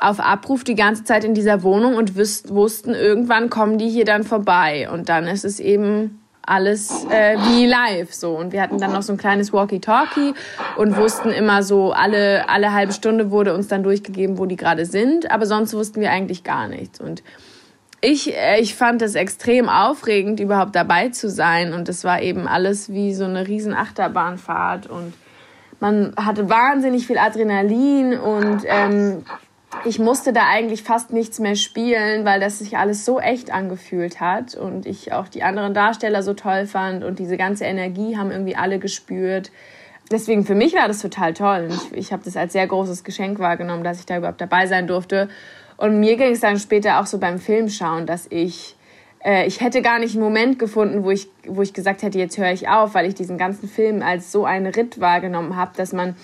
auf 0.00 0.20
Abruf 0.20 0.64
die 0.64 0.74
ganze 0.74 1.04
Zeit 1.04 1.24
in 1.24 1.34
dieser 1.34 1.62
Wohnung 1.62 1.94
und 1.94 2.16
wussten, 2.16 2.94
irgendwann 2.94 3.50
kommen 3.50 3.78
die 3.78 3.88
hier 3.88 4.04
dann 4.04 4.24
vorbei. 4.24 4.88
Und 4.90 5.08
dann 5.08 5.26
ist 5.26 5.44
es 5.44 5.60
eben 5.60 6.22
alles 6.44 7.06
äh, 7.08 7.36
wie 7.38 7.66
live 7.66 8.12
so. 8.12 8.36
Und 8.36 8.52
wir 8.52 8.62
hatten 8.62 8.78
dann 8.78 8.92
noch 8.92 9.02
so 9.02 9.12
ein 9.12 9.18
kleines 9.18 9.52
Walkie-Talkie 9.52 10.34
und 10.76 10.96
wussten 10.96 11.28
immer 11.28 11.62
so, 11.62 11.92
alle, 11.92 12.48
alle 12.48 12.72
halbe 12.72 12.92
Stunde 12.92 13.30
wurde 13.30 13.54
uns 13.54 13.68
dann 13.68 13.84
durchgegeben, 13.84 14.38
wo 14.38 14.46
die 14.46 14.56
gerade 14.56 14.86
sind. 14.86 15.30
Aber 15.30 15.46
sonst 15.46 15.72
wussten 15.74 16.00
wir 16.00 16.10
eigentlich 16.10 16.42
gar 16.42 16.66
nichts. 16.66 17.00
Und 17.00 17.22
ich, 18.00 18.36
äh, 18.36 18.60
ich 18.60 18.74
fand 18.74 19.02
es 19.02 19.14
extrem 19.14 19.68
aufregend, 19.68 20.40
überhaupt 20.40 20.74
dabei 20.74 21.10
zu 21.10 21.30
sein. 21.30 21.72
Und 21.72 21.88
es 21.88 22.02
war 22.02 22.20
eben 22.20 22.48
alles 22.48 22.90
wie 22.90 23.14
so 23.14 23.24
eine 23.24 23.46
riesen 23.46 23.72
Achterbahnfahrt. 23.72 24.88
Und 24.88 25.14
man 25.82 26.14
hatte 26.16 26.48
wahnsinnig 26.48 27.08
viel 27.08 27.18
Adrenalin 27.18 28.16
und 28.16 28.62
ähm, 28.66 29.24
ich 29.84 29.98
musste 29.98 30.32
da 30.32 30.42
eigentlich 30.48 30.84
fast 30.84 31.12
nichts 31.12 31.40
mehr 31.40 31.56
spielen, 31.56 32.24
weil 32.24 32.38
das 32.38 32.60
sich 32.60 32.78
alles 32.78 33.04
so 33.04 33.18
echt 33.18 33.52
angefühlt 33.52 34.20
hat 34.20 34.54
und 34.54 34.86
ich 34.86 35.12
auch 35.12 35.26
die 35.26 35.42
anderen 35.42 35.74
Darsteller 35.74 36.22
so 36.22 36.34
toll 36.34 36.66
fand 36.66 37.02
und 37.02 37.18
diese 37.18 37.36
ganze 37.36 37.64
Energie 37.64 38.16
haben 38.16 38.30
irgendwie 38.30 38.54
alle 38.54 38.78
gespürt. 38.78 39.50
Deswegen 40.12 40.46
für 40.46 40.54
mich 40.54 40.72
war 40.76 40.86
das 40.86 41.00
total 41.00 41.34
toll. 41.34 41.68
Ich, 41.70 41.98
ich 41.98 42.12
habe 42.12 42.22
das 42.24 42.36
als 42.36 42.52
sehr 42.52 42.68
großes 42.68 43.02
Geschenk 43.02 43.40
wahrgenommen, 43.40 43.82
dass 43.82 43.98
ich 43.98 44.06
da 44.06 44.18
überhaupt 44.18 44.40
dabei 44.40 44.68
sein 44.68 44.86
durfte. 44.86 45.28
Und 45.78 45.98
mir 45.98 46.16
ging 46.16 46.30
es 46.30 46.40
dann 46.40 46.60
später 46.60 47.00
auch 47.00 47.06
so 47.06 47.18
beim 47.18 47.40
Filmschauen, 47.40 48.06
dass 48.06 48.28
ich 48.30 48.76
äh, 49.24 49.46
ich 49.46 49.60
hätte 49.60 49.82
gar 49.82 49.98
nicht 49.98 50.14
einen 50.14 50.24
Moment 50.24 50.58
gefunden, 50.58 51.04
wo 51.04 51.10
ich, 51.10 51.28
wo 51.46 51.62
ich 51.62 51.72
gesagt 51.72 52.02
hätte, 52.02 52.18
jetzt 52.18 52.38
höre 52.38 52.52
ich 52.52 52.68
auf, 52.68 52.94
weil 52.94 53.06
ich 53.06 53.14
diesen 53.14 53.38
ganzen 53.38 53.68
Film 53.68 54.02
als 54.02 54.32
so 54.32 54.44
einen 54.44 54.66
Ritt 54.66 55.00
wahrgenommen 55.00 55.56
habe, 55.56 55.72
dass 55.76 55.92
man 55.92 56.16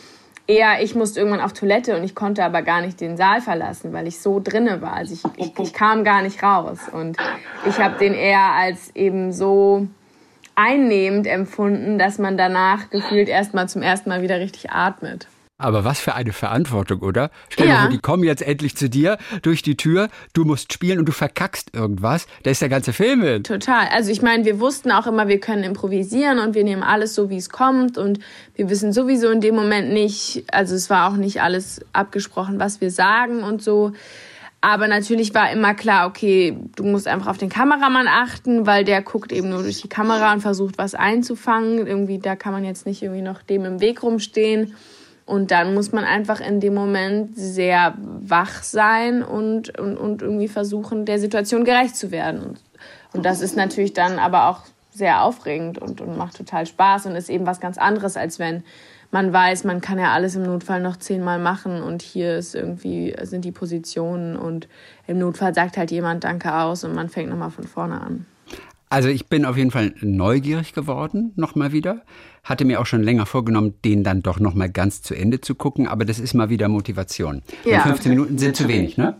eher, 0.47 0.83
ich 0.83 0.95
musste 0.95 1.21
irgendwann 1.21 1.43
auf 1.43 1.53
Toilette 1.53 1.97
und 1.97 2.03
ich 2.03 2.15
konnte 2.15 2.43
aber 2.43 2.63
gar 2.63 2.81
nicht 2.81 3.01
den 3.01 3.17
Saal 3.17 3.41
verlassen, 3.41 3.93
weil 3.93 4.07
ich 4.07 4.19
so 4.19 4.41
drinne 4.43 4.81
war. 4.83 4.95
Also 4.95 5.15
ich, 5.15 5.23
ich, 5.37 5.59
ich 5.59 5.73
kam 5.73 6.03
gar 6.05 6.23
nicht 6.23 6.43
raus. 6.43 6.79
Und 6.91 7.17
ich 7.67 7.79
habe 7.79 7.99
den 7.99 8.15
eher 8.15 8.53
als 8.53 8.95
eben 8.97 9.33
so 9.33 9.87
einnehmend 10.55 11.27
empfunden, 11.27 11.99
dass 11.99 12.19
man 12.19 12.37
danach 12.37 12.91
gefühlt 12.91 13.29
erstmal 13.29 13.69
zum 13.69 13.83
ersten 13.83 14.09
Mal 14.09 14.23
wieder 14.23 14.41
richtig 14.41 14.71
atmet. 14.71 15.29
Aber 15.61 15.85
was 15.85 15.99
für 15.99 16.15
eine 16.15 16.33
Verantwortung, 16.33 17.01
oder? 17.01 17.33
Stell 17.49 17.67
dir 17.67 17.73
ja. 17.73 17.81
vor, 17.81 17.91
die 17.91 17.99
kommen 17.99 18.23
jetzt 18.23 18.43
endlich 18.43 18.77
zu 18.77 18.89
dir 18.89 19.19
durch 19.43 19.63
die 19.63 19.77
Tür, 19.77 20.09
du 20.33 20.45
musst 20.45 20.73
spielen 20.73 21.01
und 21.01 21.07
du 21.07 21.13
verkackst 21.13 21.75
irgendwas. 21.75 22.29
Da 22.45 22.53
ist 22.53 22.63
der 22.63 22.69
ganze 22.69 22.93
Film 22.93 23.23
hin. 23.23 23.43
Total. 23.43 23.89
Also 23.89 24.13
ich 24.13 24.23
meine, 24.23 24.45
wir 24.45 24.61
wussten 24.61 24.93
auch 24.93 25.09
immer, 25.09 25.27
wir 25.27 25.41
können 25.41 25.65
improvisieren 25.65 26.39
und 26.39 26.55
wir 26.55 26.63
nehmen 26.63 26.85
alles 26.85 27.17
so, 27.17 27.29
wie 27.29 27.39
es 27.39 27.51
kommt 27.51 27.99
und 27.99 28.21
wir 28.55 28.71
wissen 28.71 28.93
sowieso 28.93 29.31
in 29.31 29.41
dem 29.41 29.57
Moment 29.57 29.93
nicht, 29.93 30.45
also 30.53 30.77
es 30.77 30.91
war 30.91 31.11
auch 31.11 31.17
nicht 31.17 31.43
alles 31.43 31.81
abgesprochen, 31.93 32.61
was 32.61 32.81
wir 32.81 32.93
sagen 32.93 33.43
und 33.43 33.61
so. 33.61 33.93
Aber 34.61 34.87
natürlich 34.87 35.35
war 35.35 35.51
immer 35.51 35.75
klar, 35.75 36.07
okay, 36.07 36.57
du 36.77 36.85
musst 36.85 37.09
einfach 37.09 37.27
auf 37.27 37.39
den 37.39 37.49
Kameramann 37.49 38.07
achten, 38.07 38.65
weil 38.65 38.85
der 38.85 39.03
guckt 39.03 39.33
eben 39.33 39.51
nur 39.51 39.63
durch 39.63 39.81
die 39.81 39.89
Kamera 39.89 40.33
und 40.33 40.41
versucht, 40.41 40.79
was 40.79 40.95
einzufangen. 40.95 41.85
Irgendwie, 41.85 42.21
da 42.21 42.37
kann 42.37 42.53
man 42.53 42.65
jetzt 42.65 42.87
nicht 42.87 43.03
irgendwie 43.03 43.23
noch 43.23 43.43
dem 43.43 43.65
im 43.65 43.81
Weg 43.81 44.05
rumstehen. 44.05 44.75
Und 45.29 45.51
dann 45.51 45.75
muss 45.75 45.93
man 45.93 46.05
einfach 46.05 46.41
in 46.41 46.59
dem 46.59 46.73
Moment 46.73 47.37
sehr 47.37 47.93
wach 47.99 48.63
sein 48.63 49.23
und, 49.23 49.79
und, 49.79 49.99
und 49.99 50.23
irgendwie 50.23 50.49
versuchen, 50.49 51.05
der 51.05 51.19
Situation 51.19 51.65
gerecht 51.65 51.97
zu 51.97 52.11
werden. 52.11 52.41
Und, 52.41 52.61
und 53.13 53.27
das 53.27 53.43
ist 53.43 53.55
natürlich 53.55 53.93
dann 53.93 54.19
aber 54.19 54.49
auch 54.49 54.63
sehr 54.91 55.23
aufregend 55.23 55.77
und, 55.77 56.01
und 56.01 56.17
macht 56.17 56.39
total 56.39 56.65
Spaß 56.65 57.05
und 57.05 57.15
ist 57.15 57.29
eben 57.29 57.45
was 57.45 57.61
ganz 57.61 57.77
anderes, 57.77 58.17
als 58.17 58.39
wenn 58.39 58.65
man 59.11 59.31
weiß, 59.31 59.65
man 59.65 59.83
kann 59.83 59.99
ja 59.99 60.13
alles 60.15 60.35
im 60.35 60.45
Notfall 60.45 60.81
noch 60.81 60.97
zehnmal 60.97 61.39
machen 61.39 61.83
und 61.83 62.01
hier 62.01 62.39
ist 62.39 62.55
irgendwie, 62.55 63.15
sind 63.21 63.45
die 63.45 63.53
Positionen 63.53 64.35
und 64.35 64.67
im 65.07 65.19
Notfall 65.19 65.55
sagt 65.55 65.77
halt 65.77 65.91
jemand 65.91 66.25
Danke 66.25 66.55
aus 66.55 66.85
und 66.85 66.95
man 66.95 67.11
fängt 67.11 67.29
nochmal 67.29 67.51
von 67.51 67.65
vorne 67.65 68.01
an. 68.01 68.25
Also 68.91 69.09
ich 69.09 69.29
bin 69.29 69.45
auf 69.45 69.57
jeden 69.57 69.71
Fall 69.71 69.95
neugierig 70.01 70.73
geworden, 70.73 71.33
nochmal 71.37 71.73
wieder. 71.73 72.03
Hatte 72.43 72.65
mir 72.65 72.81
auch 72.81 72.87
schon 72.87 73.03
länger 73.03 73.27
vorgenommen, 73.27 73.75
den 73.85 74.05
dann 74.05 74.23
doch 74.23 74.41
nochmal 74.41 74.71
ganz 74.71 75.03
zu 75.03 75.15
Ende 75.15 75.41
zu 75.41 75.55
gucken, 75.55 75.87
aber 75.87 76.05
das 76.05 76.19
ist 76.19 76.33
mal 76.35 76.49
wieder 76.49 76.69
Motivation. 76.69 77.43
Ja. 77.65 77.81
15 77.81 78.11
Minuten 78.11 78.39
sind 78.39 78.57
zu 78.57 78.69
wenig, 78.69 78.97
ne? 78.97 79.17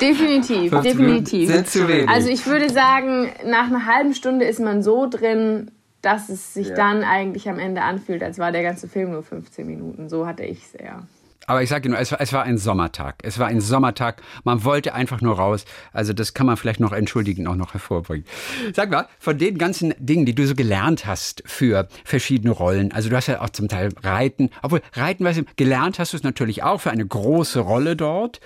Definitiv, 0.00 0.70
definitiv. 0.80 1.50
Sind 1.50 1.68
zu 1.68 1.86
wenig. 1.86 2.08
Also 2.08 2.28
ich 2.28 2.46
würde 2.46 2.70
sagen, 2.70 3.28
nach 3.44 3.66
einer 3.66 3.84
halben 3.86 4.14
Stunde 4.14 4.46
ist 4.46 4.60
man 4.60 4.82
so 4.82 5.08
drin, 5.08 5.70
dass 6.00 6.28
es 6.28 6.54
sich 6.54 6.68
ja. 6.68 6.74
dann 6.74 7.04
eigentlich 7.04 7.48
am 7.48 7.58
Ende 7.58 7.82
anfühlt, 7.82 8.22
als 8.22 8.38
war 8.38 8.52
der 8.52 8.62
ganze 8.62 8.88
Film 8.88 9.12
nur 9.12 9.22
15 9.22 9.66
Minuten. 9.66 10.08
So 10.08 10.26
hatte 10.26 10.44
ich 10.44 10.64
es 10.64 10.74
eher. 10.74 11.06
Aber 11.46 11.62
ich 11.62 11.68
sage 11.68 11.88
nur, 11.88 11.98
es 11.98 12.12
war, 12.12 12.20
es 12.20 12.32
war 12.32 12.44
ein 12.44 12.58
Sommertag. 12.58 13.16
Es 13.22 13.38
war 13.38 13.48
ein 13.48 13.60
Sommertag. 13.60 14.22
Man 14.44 14.64
wollte 14.64 14.94
einfach 14.94 15.20
nur 15.20 15.36
raus. 15.36 15.64
Also 15.92 16.12
das 16.12 16.34
kann 16.34 16.46
man 16.46 16.56
vielleicht 16.56 16.80
noch 16.80 16.92
entschuldigend 16.92 17.48
auch 17.48 17.56
noch 17.56 17.74
hervorbringen. 17.74 18.26
Sag 18.74 18.90
mal, 18.90 19.08
von 19.18 19.38
den 19.38 19.58
ganzen 19.58 19.94
Dingen, 19.98 20.26
die 20.26 20.34
du 20.34 20.46
so 20.46 20.54
gelernt 20.54 21.06
hast 21.06 21.42
für 21.46 21.88
verschiedene 22.04 22.52
Rollen, 22.52 22.92
also 22.92 23.08
du 23.08 23.16
hast 23.16 23.26
ja 23.26 23.40
auch 23.40 23.50
zum 23.50 23.68
Teil 23.68 23.90
Reiten, 24.02 24.50
obwohl 24.62 24.82
Reiten, 24.94 25.24
du, 25.24 25.44
gelernt 25.56 25.98
hast 25.98 26.12
du 26.12 26.16
es 26.16 26.22
natürlich 26.22 26.62
auch 26.62 26.80
für 26.80 26.90
eine 26.90 27.06
große 27.06 27.60
Rolle 27.60 27.96
dort 27.96 28.40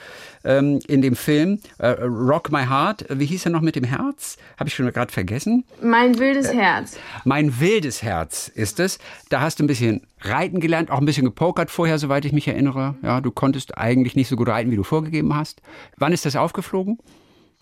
ähm, 0.47 0.79
in 0.87 1.03
dem 1.03 1.17
Film 1.17 1.59
äh, 1.79 1.89
Rock 1.89 2.51
My 2.51 2.65
Heart. 2.65 3.07
Wie 3.11 3.27
hieß 3.27 3.45
er 3.47 3.51
noch 3.51 3.61
mit 3.61 3.77
dem 3.77 3.85
Herz? 3.85 4.39
Habe 4.59 4.69
ich 4.69 4.75
schon 4.75 4.91
gerade 4.91 5.13
vergessen. 5.13 5.65
Mein 5.83 6.19
wildes 6.19 6.49
äh, 6.49 6.57
Herz. 6.57 6.97
Mein 7.25 7.61
wildes 7.61 8.03
Herz 8.03 8.49
ist 8.49 8.81
es. 8.81 8.99
Da 9.29 9.41
hast 9.41 9.59
du 9.59 9.65
ein 9.65 9.67
bisschen 9.67 10.07
reiten 10.21 10.61
gelernt, 10.61 10.91
auch 10.91 10.99
ein 10.99 11.07
bisschen 11.07 11.25
gepokert 11.25 11.71
vorher, 11.71 11.99
soweit 11.99 12.25
ich 12.25 12.33
mich 12.33 12.49
erinnere. 12.49 12.95
Ja, 13.03 13.21
du 13.21 13.31
konntest 13.31 13.77
eigentlich 13.77 14.17
nicht 14.17 14.29
so 14.29 14.37
gut 14.37 14.49
reiten, 14.49 14.71
wie 14.71 14.77
du 14.77 14.85
vorgegeben 14.85 15.35
hast. 15.35 15.61
Wann 15.99 16.13
ist 16.13 16.25
das 16.25 16.37
aufgeflogen? 16.37 16.99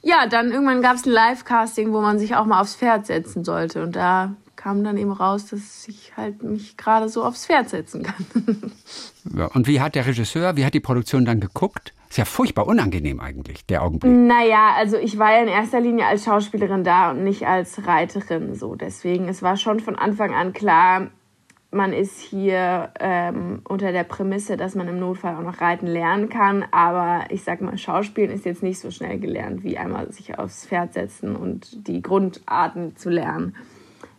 Ja, 0.03 0.27
dann 0.27 0.53
irgendwann 0.53 0.83
gab 0.83 0.97
es 0.97 1.07
ein 1.07 1.12
Live-Casting, 1.12 1.92
wo 1.92 2.01
man 2.03 2.18
sich 2.18 2.37
auch 2.37 2.44
mal 2.44 2.61
aufs 2.61 2.77
Pferd 2.77 3.07
setzen 3.07 3.42
sollte. 3.42 3.83
Und 3.83 3.97
da 3.97 4.37
kam 4.57 4.85
dann 4.85 4.99
eben 4.99 5.12
raus, 5.12 5.47
dass 5.47 5.88
ich 5.88 6.12
halt 6.16 6.42
mich 6.42 6.77
gerade 6.77 7.09
so 7.09 7.25
aufs 7.25 7.47
Pferd 7.47 7.70
setzen 7.70 8.03
kann. 8.03 8.27
ja, 9.37 9.47
und 9.47 9.66
wie 9.66 9.81
hat 9.81 9.94
der 9.94 10.07
Regisseur, 10.07 10.57
wie 10.57 10.64
hat 10.64 10.75
die 10.75 10.81
Produktion 10.81 11.25
dann 11.25 11.40
geguckt? 11.40 11.94
Ist 12.14 12.18
ja 12.18 12.27
furchtbar 12.27 12.68
unangenehm 12.68 13.18
eigentlich, 13.18 13.66
der 13.66 13.83
Augenblick. 13.83 14.12
Naja, 14.12 14.74
also 14.77 14.96
ich 14.96 15.18
war 15.18 15.33
ja 15.33 15.42
in 15.42 15.48
erster 15.48 15.81
Linie 15.81 16.07
als 16.07 16.27
Schauspielerin 16.27 16.85
da 16.85 17.11
und 17.11 17.24
nicht 17.24 17.44
als 17.44 17.88
Reiterin 17.88 18.55
so. 18.55 18.77
Deswegen, 18.77 19.27
es 19.27 19.42
war 19.42 19.57
schon 19.57 19.81
von 19.81 19.96
Anfang 19.96 20.33
an 20.33 20.53
klar, 20.53 21.09
man 21.72 21.92
ist 21.92 22.20
hier 22.20 22.90
ähm, 23.00 23.62
unter 23.68 23.90
der 23.90 24.05
Prämisse, 24.05 24.57
dass 24.57 24.77
man 24.77 24.87
im 24.87 25.00
Notfall 25.00 25.35
auch 25.35 25.42
noch 25.42 25.61
reiten 25.61 25.88
lernen 25.88 26.29
kann. 26.29 26.64
Aber 26.70 27.24
ich 27.31 27.42
sag 27.42 27.61
mal, 27.61 27.77
Schauspielen 27.77 28.31
ist 28.31 28.44
jetzt 28.44 28.62
nicht 28.62 28.79
so 28.79 28.92
schnell 28.92 29.18
gelernt, 29.18 29.64
wie 29.64 29.77
einmal 29.77 30.12
sich 30.12 30.38
aufs 30.38 30.68
Pferd 30.68 30.92
setzen 30.92 31.35
und 31.35 31.88
die 31.88 32.00
Grundarten 32.00 32.96
zu 32.96 33.11
lernen. 33.11 33.57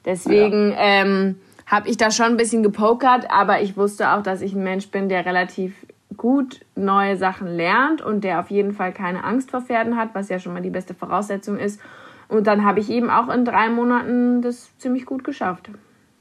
Deswegen 0.04 0.72
ja. 0.72 0.78
ähm, 0.80 1.40
habe 1.66 1.88
ich 1.88 1.96
da 1.96 2.12
schon 2.12 2.26
ein 2.26 2.38
bisschen 2.38 2.62
gepokert, 2.62 3.32
aber 3.32 3.62
ich 3.62 3.78
wusste 3.78 4.12
auch, 4.12 4.22
dass 4.22 4.42
ich 4.42 4.54
ein 4.54 4.66
Mensch 4.66 4.90
bin, 4.90 5.08
der 5.08 5.26
relativ 5.26 5.86
gut 6.18 6.66
neue 6.76 7.18
Sachen 7.18 7.48
lernt 7.48 8.02
und 8.02 8.24
der 8.24 8.40
auf 8.40 8.50
jeden 8.50 8.74
Fall 8.74 8.94
keine 8.94 9.24
Angst 9.24 9.52
vor 9.52 9.62
Pferden 9.62 9.98
hat, 9.98 10.14
was 10.14 10.30
ja 10.30 10.40
schon 10.40 10.54
mal 10.54 10.62
die 10.62 10.70
beste 10.70 10.94
Voraussetzung 10.94 11.58
ist. 11.58 11.80
Und 12.28 12.48
dann 12.48 12.66
habe 12.66 12.80
ich 12.80 12.90
eben 12.90 13.10
auch 13.10 13.30
in 13.30 13.46
drei 13.46 13.70
Monaten 13.70 14.42
das 14.42 14.76
ziemlich 14.78 15.06
gut 15.06 15.24
geschafft. 15.24 15.70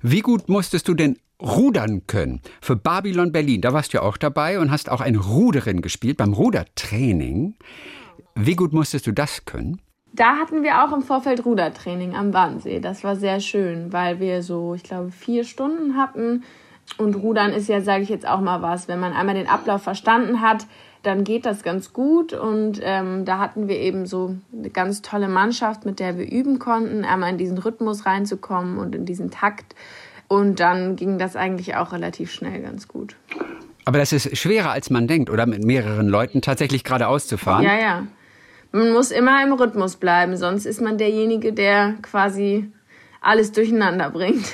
Wie 0.02 0.20
gut 0.20 0.48
musstest 0.48 0.88
du 0.88 0.94
denn 0.94 1.16
rudern 1.40 2.07
können? 2.07 2.40
Für 2.61 2.76
Babylon 2.76 3.33
Berlin, 3.33 3.61
da 3.62 3.72
warst 3.72 3.92
du 3.92 3.98
ja 3.98 4.02
auch 4.02 4.16
dabei 4.16 4.59
und 4.59 4.70
hast 4.70 4.90
auch 4.90 5.00
eine 5.00 5.18
Ruderin 5.18 5.80
gespielt 5.80 6.18
beim 6.18 6.35
Rudertraining. 6.35 7.54
Wie 8.35 8.57
gut 8.57 8.72
musstest 8.72 9.07
du 9.07 9.12
das 9.12 9.44
können? 9.44 9.80
Da 10.12 10.37
hatten 10.37 10.62
wir 10.62 10.85
auch 10.85 10.92
im 10.92 11.02
Vorfeld 11.02 11.44
Rudertraining 11.44 12.14
am 12.14 12.33
Wannsee. 12.33 12.78
Das 12.78 13.02
war 13.02 13.16
sehr 13.16 13.40
schön, 13.40 13.92
weil 13.92 14.20
wir 14.20 14.42
so, 14.42 14.74
ich 14.74 14.85
glaube, 14.85 15.11
vier 15.11 15.42
Stunden 15.42 15.96
hatten. 15.96 16.44
Und 16.99 17.16
Rudern 17.16 17.53
ist 17.53 17.68
ja, 17.68 17.81
sage 17.81 18.03
ich 18.03 18.09
jetzt 18.09 18.27
auch 18.27 18.40
mal 18.40 18.62
was, 18.62 18.88
wenn 18.88 19.01
man 19.01 19.12
einmal 19.12 19.35
den 19.35 19.49
Ablauf 19.49 19.83
verstanden 19.83 20.40
hat, 20.40 20.66
dann 21.03 21.25
geht 21.25 21.44
das 21.44 21.62
ganz 21.62 21.92
gut. 21.92 22.33
Und 22.33 22.81
ähm, 22.83 23.25
da 23.25 23.38
hatten 23.38 23.68
wir 23.68 23.79
eben 23.79 24.07
so 24.07 24.37
eine 24.53 24.70
ganz 24.70 25.03
tolle 25.03 25.29
Mannschaft, 25.29 25.85
mit 25.85 26.01
der 26.01 26.18
wir 26.18 26.31
üben 26.31 26.59
konnten, 26.59 27.05
einmal 27.05 27.31
in 27.31 27.38
diesen 27.38 27.59
Rhythmus 27.59 28.07
reinzukommen 28.07 28.79
und 28.79 28.94
in 28.94 29.05
diesen 29.07 29.31
Takt. 29.31 29.75
Und 30.29 30.61
dann 30.61 30.97
ging 30.97 31.18
das 31.18 31.37
eigentlich 31.37 31.77
auch 31.77 31.92
relativ 31.92 32.33
schnell 32.33 32.62
ganz 32.62 32.88
gut. 32.88 33.16
Aber 33.85 33.99
das 33.99 34.12
ist 34.12 34.37
schwerer, 34.37 34.70
als 34.70 34.88
man 34.88 35.07
denkt, 35.07 35.29
oder 35.29 35.47
mit 35.47 35.62
mehreren 35.62 36.09
Leuten 36.09 36.40
tatsächlich 36.40 36.85
geradeaus 36.85 37.27
zu 37.27 37.37
fahren? 37.37 37.64
Ja, 37.64 37.79
ja. 37.79 38.07
Man 38.73 38.92
muss 38.92 39.11
immer 39.11 39.42
im 39.44 39.53
Rhythmus 39.53 39.97
bleiben, 39.97 40.37
sonst 40.37 40.64
ist 40.64 40.81
man 40.81 40.97
derjenige, 40.99 41.53
der 41.53 41.94
quasi 42.03 42.73
alles 43.20 43.53
durcheinander 43.53 44.11
bringt. 44.11 44.47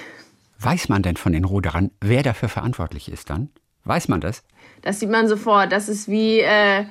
Weiß 0.63 0.91
man 0.91 1.03
denn 1.03 1.17
von 1.17 1.33
den 1.33 1.45
Ruderern, 1.45 1.91
wer 2.01 2.23
dafür 2.23 2.51
verantwortlich 2.51 3.11
ist 3.11 3.31
dann? 3.31 3.49
Weiß 3.85 4.09
man 4.09 4.21
das? 4.21 4.43
Das 4.83 5.01
sieht 5.01 5.09
man 5.09 5.27
sofort. 5.27 5.73
Das 5.73 5.89
ist 5.89 6.07
wie, 6.07 6.41
äh, 6.41 6.85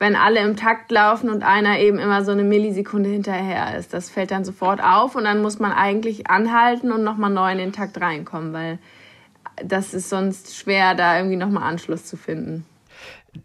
wenn 0.00 0.16
alle 0.16 0.40
im 0.40 0.56
Takt 0.56 0.90
laufen 0.90 1.30
und 1.30 1.44
einer 1.44 1.78
eben 1.78 2.00
immer 2.00 2.24
so 2.24 2.32
eine 2.32 2.42
Millisekunde 2.42 3.08
hinterher 3.10 3.78
ist. 3.78 3.94
Das 3.94 4.10
fällt 4.10 4.32
dann 4.32 4.44
sofort 4.44 4.82
auf 4.82 5.14
und 5.14 5.22
dann 5.22 5.40
muss 5.40 5.60
man 5.60 5.70
eigentlich 5.70 6.28
anhalten 6.28 6.90
und 6.90 7.04
nochmal 7.04 7.30
neu 7.30 7.52
in 7.52 7.58
den 7.58 7.72
Takt 7.72 8.00
reinkommen, 8.00 8.52
weil 8.52 8.80
das 9.64 9.94
ist 9.94 10.08
sonst 10.08 10.56
schwer, 10.56 10.96
da 10.96 11.16
irgendwie 11.16 11.36
nochmal 11.36 11.62
Anschluss 11.62 12.06
zu 12.06 12.16
finden. 12.16 12.64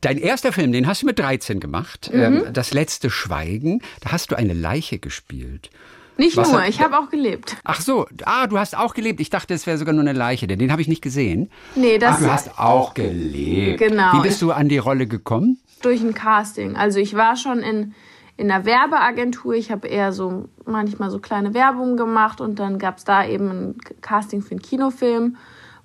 Dein 0.02 0.18
erster 0.18 0.52
Film, 0.52 0.72
den 0.72 0.88
hast 0.88 1.04
du 1.04 1.06
mit 1.06 1.20
13 1.20 1.60
gemacht, 1.60 2.10
mhm. 2.12 2.20
ähm, 2.20 2.44
Das 2.52 2.74
letzte 2.74 3.12
Schweigen. 3.12 3.82
Da 4.02 4.12
hast 4.12 4.32
du 4.32 4.36
eine 4.36 4.54
Leiche 4.54 4.98
gespielt. 4.98 5.70
Nicht 6.18 6.38
Was 6.38 6.52
nur, 6.52 6.62
hat, 6.62 6.70
ich 6.70 6.82
habe 6.82 6.98
auch 6.98 7.10
gelebt. 7.10 7.58
Ach 7.64 7.82
so, 7.82 8.08
ah, 8.26 8.48
du 8.48 8.58
hast 8.58 8.78
auch 8.78 8.94
gelebt. 8.94 9.20
Ich 9.20 9.30
dachte, 9.30 9.54
es 9.54 9.68
wäre 9.68 9.78
sogar 9.78 9.94
nur 9.94 10.02
eine 10.02 10.14
Leiche, 10.14 10.48
denn 10.48 10.60
den 10.60 10.72
habe 10.72 10.82
ich 10.82 10.88
nicht 10.88 11.02
gesehen. 11.02 11.50
Nee, 11.76 11.98
das. 11.98 12.16
Ach, 12.16 12.20
du 12.20 12.32
hast 12.32 12.60
auch 12.60 12.94
gelebt. 12.94 13.80
Genau. 13.80 14.14
Wie 14.14 14.22
bist 14.22 14.42
du 14.42 14.52
an 14.52 14.70
die 14.70 14.78
Rolle 14.78 15.08
gekommen? 15.08 15.60
Durch 15.82 16.02
ein 16.02 16.14
Casting. 16.14 16.76
Also 16.76 17.00
ich 17.00 17.16
war 17.16 17.36
schon 17.36 17.60
in 17.60 17.94
in 18.40 18.52
einer 18.52 18.66
Werbeagentur. 18.66 19.56
Ich 19.56 19.72
habe 19.72 19.88
eher 19.88 20.12
so 20.12 20.48
manchmal 20.66 21.10
so 21.10 21.18
kleine 21.18 21.56
Werbungen 21.56 21.98
gemacht 21.98 22.40
und 22.40 22.60
dann 22.60 22.78
gab 22.78 22.98
es 23.00 23.04
da 23.04 23.26
eben 23.26 23.50
ein 23.50 23.76
Casting 24.02 24.44
für 24.44 24.52
einen 24.52 24.62
Kinofilm 24.62 25.38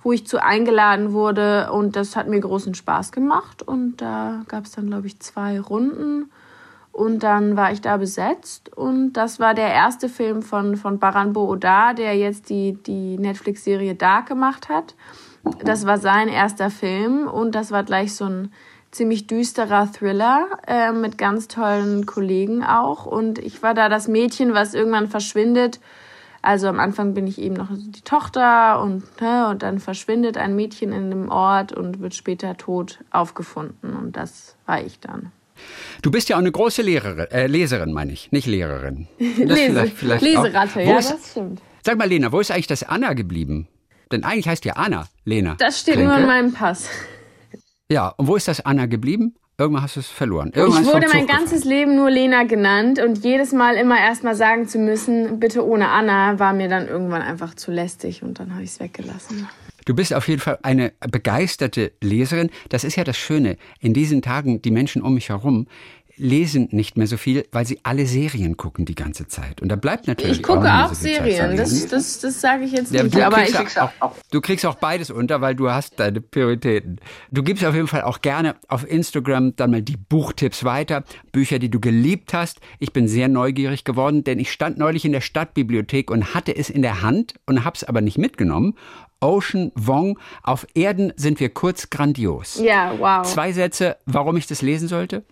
wo 0.03 0.13
ich 0.13 0.27
zu 0.27 0.43
eingeladen 0.43 1.13
wurde 1.13 1.71
und 1.73 1.97
das 1.97 2.17
hat 2.17 2.29
mir 2.29 2.41
großen 2.41 2.75
Spaß 2.75 3.13
gemacht 3.13 3.63
und 3.63 3.99
da 3.99 4.43
gab 4.49 4.65
es 4.65 4.73
dann, 4.73 4.89
glaube 4.89 5.07
ich, 5.07 5.21
zwei 5.21 5.61
Runden 5.61 6.31
und 6.93 7.23
dann 7.23 7.57
war 7.57 7.73
ich 7.73 7.81
da 7.81 7.97
besetzt 7.97 8.77
und 8.77 9.15
das 9.15 9.41
war 9.41 9.55
der 9.55 9.69
erste 9.69 10.09
Film 10.09 10.43
von, 10.43 10.77
von 10.77 10.99
Baran 10.99 11.33
Booda, 11.33 11.95
der 11.95 12.17
jetzt 12.17 12.51
die, 12.51 12.75
die 12.75 13.19
Netflix-Serie 13.19 13.95
Dark 13.95 14.27
gemacht 14.27 14.69
hat. 14.69 14.95
Das 15.65 15.87
war 15.87 15.99
sein 15.99 16.29
erster 16.29 16.71
Film 16.71 17.27
und 17.27 17.55
das 17.55 17.71
war 17.71 17.83
gleich 17.83 18.15
so 18.15 18.27
ein 18.27 18.53
ziemlich 18.91 19.27
düsterer 19.27 19.91
Thriller 19.91 20.47
äh, 20.67 20.93
mit 20.93 21.19
ganz 21.19 21.49
tollen 21.49 22.07
Kollegen 22.07 22.63
auch 22.63 23.07
und 23.07 23.39
ich 23.39 23.63
war 23.63 23.75
da 23.75 23.89
das 23.89 24.07
Mädchen, 24.07 24.55
was 24.55 24.75
irgendwann 24.75 25.09
verschwindet 25.09 25.81
also 26.43 26.67
am 26.67 26.81
Anfang 26.81 27.15
bin 27.15 27.29
ich 27.29 27.41
eben 27.41 27.55
noch 27.55 27.69
die 27.71 28.03
Tochter 28.03 28.83
und, 28.83 29.21
ne, 29.21 29.49
und 29.49 29.63
dann 29.63 29.79
verschwindet 29.79 30.37
ein 30.37 30.57
Mädchen 30.57 30.93
in 30.93 31.09
dem 31.09 31.31
Ort 31.31 31.73
und 31.73 32.01
wird 32.01 32.15
später 32.15 32.57
tot 32.57 32.99
aufgefunden. 33.13 33.95
Und 33.95 34.17
das 34.17 34.57
war 34.67 34.83
ich 34.83 34.99
dann. 34.99 35.31
Du 36.03 36.11
bist 36.11 36.29
ja 36.29 36.37
auch 36.37 36.41
eine 36.41 36.53
große 36.53 36.83
Lehrerin, 36.83 37.31
äh, 37.31 37.47
Leserin, 37.47 37.93
meine 37.93 38.13
ich, 38.13 38.33
nicht 38.33 38.47
Lehrerin. 38.47 39.07
Lese, 39.19 39.37
vielleicht, 39.37 39.97
vielleicht 39.97 40.23
Leseratte, 40.23 40.83
ja, 40.83 40.99
ist, 40.99 41.11
das 41.13 41.31
stimmt. 41.31 41.61
Sag 41.85 41.99
mal, 41.99 42.09
Lena, 42.09 42.33
wo 42.33 42.41
ist 42.41 42.51
eigentlich 42.51 42.67
das 42.67 42.83
Anna 42.83 43.13
geblieben? 43.13 43.69
Denn 44.11 44.25
eigentlich 44.25 44.49
heißt 44.49 44.65
ja 44.65 44.75
Anna, 44.75 45.07
Lena. 45.25 45.57
Das 45.59 45.81
steht 45.81 45.95
Klinke. 45.95 46.13
nur 46.13 46.21
in 46.21 46.27
meinem 46.27 46.53
Pass. 46.53 46.89
Ja, 47.91 48.09
und 48.09 48.27
wo 48.27 48.37
ist 48.37 48.49
das 48.49 48.61
Anna 48.65 48.87
geblieben? 48.87 49.35
Irgendwann 49.59 49.83
hast 49.83 49.97
du 49.97 50.01
es 50.01 50.09
verloren. 50.09 50.51
Irgendwann 50.55 50.83
ich 50.83 50.93
wurde 50.93 51.09
mein 51.13 51.27
ganzes 51.27 51.65
Leben 51.65 51.95
nur 51.95 52.11
Lena 52.11 52.45
genannt 52.45 52.99
und 52.99 53.23
jedes 53.23 53.53
Mal 53.53 53.77
immer 53.77 53.99
erst 53.99 54.25
mal 54.25 54.35
sagen 54.35 54.67
zu 54.67 54.79
müssen, 54.79 55.41
bitte 55.41 55.65
ohne 55.65 55.89
Anna, 55.89 56.39
war 56.39 56.53
mir 56.53 56.69
dann 56.69 56.89
irgendwann 56.89 57.23
einfach 57.23 57.55
zu 57.55 57.71
lästig 57.71 58.23
und 58.23 58.41
dann 58.41 58.55
habe 58.55 58.65
ich 58.65 58.71
es 58.71 58.81
weggelassen. 58.81 59.49
Du 59.85 59.95
bist 59.95 60.15
auf 60.15 60.29
jeden 60.29 60.41
Fall 60.41 60.59
eine 60.63 60.93
begeisterte 61.11 61.93
Leserin. 62.01 62.51
Das 62.69 62.85
ist 62.85 62.97
ja 62.97 63.05
das 63.05 63.17
Schöne. 63.17 63.57
In 63.81 63.95
diesen 63.95 64.23
Tagen, 64.23 64.63
die 64.63 64.71
Menschen 64.71 65.03
um 65.03 65.15
mich 65.15 65.29
herum, 65.29 65.67
lesen 66.17 66.69
nicht 66.71 66.97
mehr 66.97 67.07
so 67.07 67.17
viel, 67.17 67.47
weil 67.53 67.67
sie 67.67 67.81
alle 67.83 68.07
Serien 68.07 68.57
gucken 68.57 68.85
die 68.85 68.95
ganze 68.95 69.27
Zeit. 69.29 69.63
Und 69.63 69.69
da 69.69 69.77
bleibt 69.77 70.07
natürlich. 70.07 70.39
Ich 70.39 70.43
gucke 70.43 70.73
auch, 70.73 70.85
auch 70.85 70.89
so 70.89 70.95
Serien, 70.95 71.57
das, 71.57 71.87
das, 71.89 72.21
das 72.21 72.41
sage 72.41 72.65
ich 72.65 72.73
jetzt 72.73 72.93
ja, 72.93 73.03
nicht. 73.03 73.15
Du 73.15 73.25
aber 73.25 73.43
ich 73.43 73.53
kriegst 73.53 73.79
auch, 73.79 73.91
auch, 74.01 74.15
du 74.31 74.41
kriegst 74.41 74.67
auch 74.67 74.75
beides 74.77 75.11
unter, 75.11 75.41
weil 75.41 75.55
du 75.55 75.71
hast 75.71 75.99
deine 75.99 76.21
Prioritäten. 76.21 77.01
Du 77.31 77.43
gibst 77.43 77.65
auf 77.65 77.75
jeden 77.75 77.89
Fall 77.89 78.03
auch 78.03 78.21
gerne 78.21 78.57
auf 78.69 78.89
Instagram 78.89 79.57
dann 79.57 79.71
mal 79.71 79.83
die 79.83 79.97
Buchtipps 79.97 80.65
weiter, 80.65 81.05
Bücher, 81.33 81.59
die 81.59 81.71
du 81.71 81.81
geliebt 81.81 82.35
hast. 82.35 82.61
Ich 82.79 82.93
bin 82.93 83.09
sehr 83.09 83.29
neugierig 83.29 83.85
geworden, 83.85 84.25
denn 84.25 84.39
ich 84.39 84.53
stand 84.53 84.79
neulich 84.79 85.05
in 85.05 85.13
der 85.13 85.23
Stadtbibliothek 85.23 86.11
und 86.11 86.35
hatte 86.35 86.55
es 86.55 86.71
in 86.71 86.83
der 86.83 87.03
Hand 87.03 87.35
und 87.47 87.65
hab's 87.65 87.85
aber 87.85 88.01
nicht 88.01 88.19
mitgenommen. 88.19 88.75
Ocean 89.23 89.73
Wong, 89.75 90.19
auf 90.43 90.67
Erden 90.75 91.13
sind 91.17 91.41
wir 91.41 91.49
kurz 91.49 91.91
grandios. 91.91 92.61
Ja, 92.61 92.95
wow. 92.99 93.27
Zwei 93.27 93.53
Sätze, 93.53 93.97
warum 94.07 94.37
ich 94.37 94.47
das 94.47 94.63
lesen 94.63 94.89
sollte? 94.89 95.25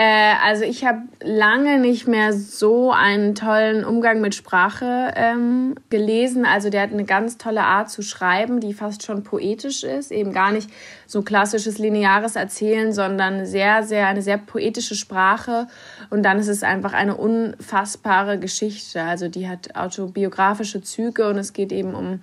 Äh, 0.00 0.34
also 0.42 0.64
ich 0.64 0.86
habe 0.86 1.00
lange 1.22 1.78
nicht 1.78 2.08
mehr 2.08 2.32
so 2.32 2.90
einen 2.90 3.34
tollen 3.34 3.84
Umgang 3.84 4.22
mit 4.22 4.34
Sprache 4.34 5.12
ähm, 5.14 5.74
gelesen. 5.90 6.46
Also 6.46 6.70
der 6.70 6.80
hat 6.80 6.92
eine 6.92 7.04
ganz 7.04 7.36
tolle 7.36 7.64
Art 7.64 7.90
zu 7.90 8.00
schreiben, 8.00 8.60
die 8.60 8.72
fast 8.72 9.02
schon 9.02 9.24
poetisch 9.24 9.84
ist. 9.84 10.10
Eben 10.10 10.32
gar 10.32 10.52
nicht 10.52 10.70
so 11.06 11.20
klassisches 11.20 11.76
lineares 11.76 12.34
Erzählen, 12.34 12.94
sondern 12.94 13.44
sehr, 13.44 13.82
sehr 13.82 14.06
eine 14.06 14.22
sehr 14.22 14.38
poetische 14.38 14.94
Sprache. 14.94 15.66
Und 16.08 16.22
dann 16.22 16.38
ist 16.38 16.48
es 16.48 16.62
einfach 16.62 16.94
eine 16.94 17.18
unfassbare 17.18 18.38
Geschichte. 18.38 19.02
Also 19.02 19.28
die 19.28 19.50
hat 19.50 19.76
autobiografische 19.76 20.80
Züge 20.80 21.28
und 21.28 21.36
es 21.36 21.52
geht 21.52 21.72
eben 21.72 21.94
um 21.94 22.20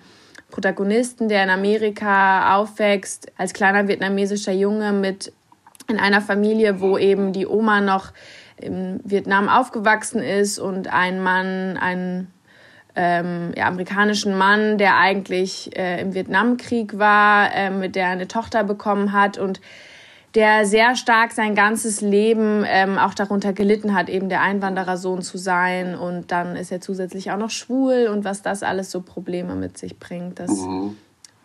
Protagonisten, 0.50 1.30
der 1.30 1.44
in 1.44 1.50
Amerika 1.50 2.56
aufwächst, 2.56 3.32
als 3.38 3.54
kleiner 3.54 3.88
vietnamesischer 3.88 4.54
Junge 4.54 4.94
mit 4.94 5.34
in 5.90 6.00
einer 6.00 6.22
Familie, 6.22 6.82
wo 6.82 6.98
eben 6.98 7.34
die 7.34 7.48
Oma 7.48 7.82
noch 7.82 8.12
im 8.58 9.00
Vietnam 9.04 9.50
aufgewachsen 9.50 10.22
ist 10.22 10.60
und 10.60 10.92
ein 10.92 11.22
Mann, 11.22 11.78
einen 11.78 12.34
ähm, 12.96 13.54
ja, 13.56 13.68
amerikanischen 13.68 14.36
Mann, 14.38 14.78
der 14.78 14.98
eigentlich 14.98 15.78
äh, 15.78 16.02
im 16.02 16.14
Vietnamkrieg 16.16 16.98
war, 16.98 17.54
äh, 17.54 17.70
mit 17.70 17.96
der 17.96 18.08
eine 18.08 18.28
Tochter 18.28 18.64
bekommen 18.64 19.14
hat 19.14 19.38
und 19.38 19.62
der 20.38 20.68
sehr 20.68 20.96
stark 20.96 21.32
sein 21.32 21.56
ganzes 21.56 22.00
Leben 22.00 22.64
ähm, 22.68 23.00
auch 23.00 23.16
darunter 23.16 23.54
gelitten 23.54 23.96
hat, 23.96 24.08
eben 24.08 24.30
der 24.30 24.44
Einwanderersohn 24.44 25.24
zu 25.24 25.40
sein. 25.40 25.96
Und 25.96 26.32
dann 26.32 26.56
ist 26.56 26.72
er 26.72 26.80
zusätzlich 26.80 27.32
auch 27.32 27.38
noch 27.38 27.50
schwul 27.50 28.08
und 28.14 28.24
was 28.24 28.44
das 28.44 28.62
alles 28.62 28.92
so 28.92 29.02
Probleme 29.02 29.56
mit 29.56 29.80
sich 29.80 29.98
bringt. 29.98 30.40
Das 30.40 30.52
mhm. 30.52 30.96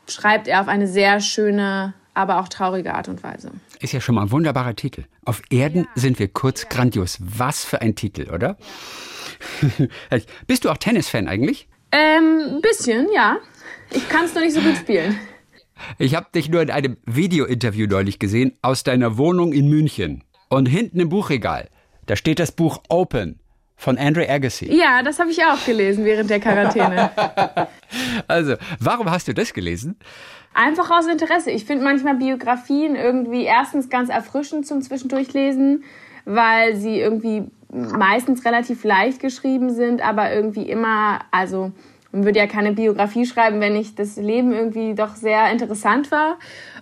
schreibt 0.07 0.46
er 0.46 0.61
auf 0.61 0.68
eine 0.68 0.87
sehr 0.87 1.20
schöne, 1.20 1.94
aber 2.12 2.38
auch 2.38 2.48
traurige 2.48 2.92
Art 2.92 3.09
und 3.09 3.22
Weise. 3.22 3.52
Ist 3.81 3.94
ja 3.94 4.00
schon 4.02 4.14
mal 4.14 4.24
ein 4.24 4.31
wunderbarer 4.31 4.76
Titel. 4.76 5.05
Auf 5.24 5.40
Erden 5.48 5.85
ja. 5.85 5.88
sind 5.94 6.18
wir 6.18 6.28
kurz 6.28 6.64
ja. 6.64 6.68
grandios. 6.68 7.16
Was 7.18 7.64
für 7.64 7.81
ein 7.81 7.94
Titel, 7.94 8.31
oder? 8.31 8.59
Ja. 10.11 10.18
Bist 10.46 10.66
du 10.66 10.70
auch 10.70 10.76
Tennisfan 10.76 11.28
eigentlich? 11.28 11.66
Ähm, 11.92 12.57
ein 12.57 12.61
bisschen, 12.61 13.09
ja. 13.14 13.38
Ich 13.90 14.07
kann 14.11 14.26
es 14.26 14.35
noch 14.35 14.42
nicht 14.42 14.52
so 14.52 14.61
gut 14.61 14.76
spielen. 14.76 15.18
Ich 15.98 16.14
habe 16.14 16.26
dich 16.35 16.48
nur 16.48 16.62
in 16.62 16.70
einem 16.70 16.96
Video-Interview 17.06 17.87
neulich 17.87 18.18
gesehen 18.18 18.52
aus 18.62 18.85
deiner 18.85 19.18
Wohnung 19.18 19.52
in 19.52 19.68
München. 19.68 20.24
Und 20.48 20.66
hinten 20.66 21.00
im 21.00 21.08
Buchregal, 21.08 21.68
da 22.06 22.16
steht 22.16 22.38
das 22.38 22.52
Buch 22.52 22.82
Open 22.88 23.40
von 23.76 23.98
Andre 23.98 24.28
Agassi. 24.28 24.72
Ja, 24.72 25.02
das 25.02 25.18
habe 25.18 25.30
ich 25.30 25.42
auch 25.44 25.64
gelesen 25.64 26.04
während 26.04 26.30
der 26.30 26.40
Quarantäne. 26.40 27.11
also, 28.28 28.54
warum 28.78 29.11
hast 29.11 29.28
du 29.28 29.35
das 29.35 29.52
gelesen? 29.52 29.96
Einfach 30.54 30.90
aus 30.90 31.06
Interesse. 31.06 31.50
Ich 31.50 31.64
finde 31.64 31.85
manchmal 31.85 32.16
Biografien 32.16 32.94
irgendwie 32.94 33.44
erstens 33.44 33.88
ganz 33.88 34.11
erfrischend 34.11 34.66
zum 34.66 34.82
Zwischendurchlesen, 34.82 35.85
weil 36.26 36.76
sie 36.76 37.00
irgendwie 37.00 37.44
meistens 37.72 38.44
relativ 38.44 38.85
leicht 38.85 39.20
geschrieben 39.20 39.70
sind, 39.70 40.02
aber 40.02 40.32
irgendwie 40.32 40.68
immer, 40.68 41.20
also 41.30 41.72
man 42.12 42.25
würde 42.25 42.38
ja 42.38 42.46
keine 42.46 42.72
Biografie 42.72 43.27
schreiben, 43.27 43.61
wenn 43.61 43.72
nicht 43.72 43.98
das 43.98 44.16
Leben 44.16 44.53
irgendwie 44.53 44.94
doch 44.94 45.16
sehr 45.16 45.51
interessant 45.51 46.11
war. 46.11 46.38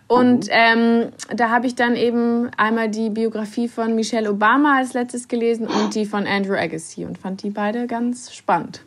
Und 0.09 0.47
mhm. 0.47 0.53
ähm, 0.53 1.12
da 1.35 1.51
habe 1.51 1.66
ich 1.66 1.77
dann 1.77 1.95
eben 1.95 2.51
einmal 2.57 2.90
die 2.90 3.11
Biografie 3.11 3.69
von 3.69 3.95
Michelle 3.95 4.29
Obama 4.29 4.79
als 4.79 4.93
letztes 4.93 5.29
gelesen 5.29 5.69
und 5.69 5.95
die 5.95 6.05
von 6.05 6.27
Andrew 6.27 6.55
Agassi 6.55 7.05
und 7.05 7.16
fand 7.16 7.43
die 7.45 7.51
beide 7.51 7.87
ganz 7.87 8.35
spannend. 8.35 8.85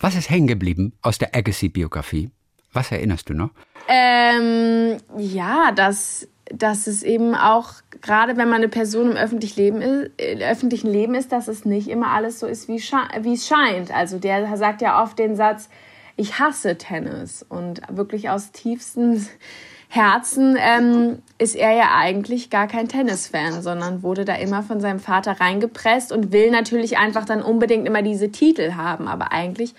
Was 0.00 0.14
ist 0.14 0.30
hängen 0.30 0.46
geblieben 0.46 0.92
aus 1.02 1.18
der 1.18 1.34
Agassi-Biografie? 1.34 2.30
Was 2.72 2.92
erinnerst 2.92 3.28
du 3.28 3.34
noch? 3.34 3.50
Ähm, 3.88 4.98
ja, 5.18 5.72
dass, 5.72 6.28
dass 6.52 6.86
es 6.86 7.02
eben 7.02 7.34
auch, 7.34 7.74
gerade 8.00 8.36
wenn 8.36 8.48
man 8.48 8.58
eine 8.58 8.68
Person 8.68 9.10
im 9.10 9.16
öffentlichen 9.16 9.58
Leben, 9.58 9.80
ist, 9.80 10.10
äh, 10.18 10.44
öffentlichen 10.44 10.90
Leben 10.90 11.14
ist, 11.14 11.32
dass 11.32 11.48
es 11.48 11.64
nicht 11.64 11.88
immer 11.88 12.08
alles 12.08 12.40
so 12.40 12.46
ist, 12.46 12.68
wie, 12.68 12.78
wie 12.78 13.34
es 13.34 13.46
scheint. 13.46 13.90
Also 13.94 14.18
der 14.18 14.56
sagt 14.56 14.82
ja 14.82 15.02
oft 15.02 15.18
den 15.18 15.34
Satz, 15.36 15.68
ich 16.16 16.38
hasse 16.38 16.76
Tennis. 16.76 17.44
Und 17.48 17.80
wirklich 17.90 18.28
aus 18.28 18.52
tiefstem 18.52 19.26
Herzen 19.88 20.56
ähm, 20.58 21.22
ist 21.38 21.54
er 21.54 21.72
ja 21.72 21.94
eigentlich 21.94 22.48
gar 22.48 22.66
kein 22.66 22.88
Tennisfan, 22.88 23.62
sondern 23.62 24.02
wurde 24.02 24.24
da 24.24 24.34
immer 24.36 24.62
von 24.62 24.80
seinem 24.80 25.00
Vater 25.00 25.40
reingepresst 25.40 26.12
und 26.12 26.32
will 26.32 26.50
natürlich 26.50 26.98
einfach 26.98 27.24
dann 27.24 27.42
unbedingt 27.42 27.86
immer 27.86 28.02
diese 28.02 28.30
Titel 28.30 28.72
haben. 28.74 29.08
Aber 29.08 29.32
eigentlich 29.32 29.74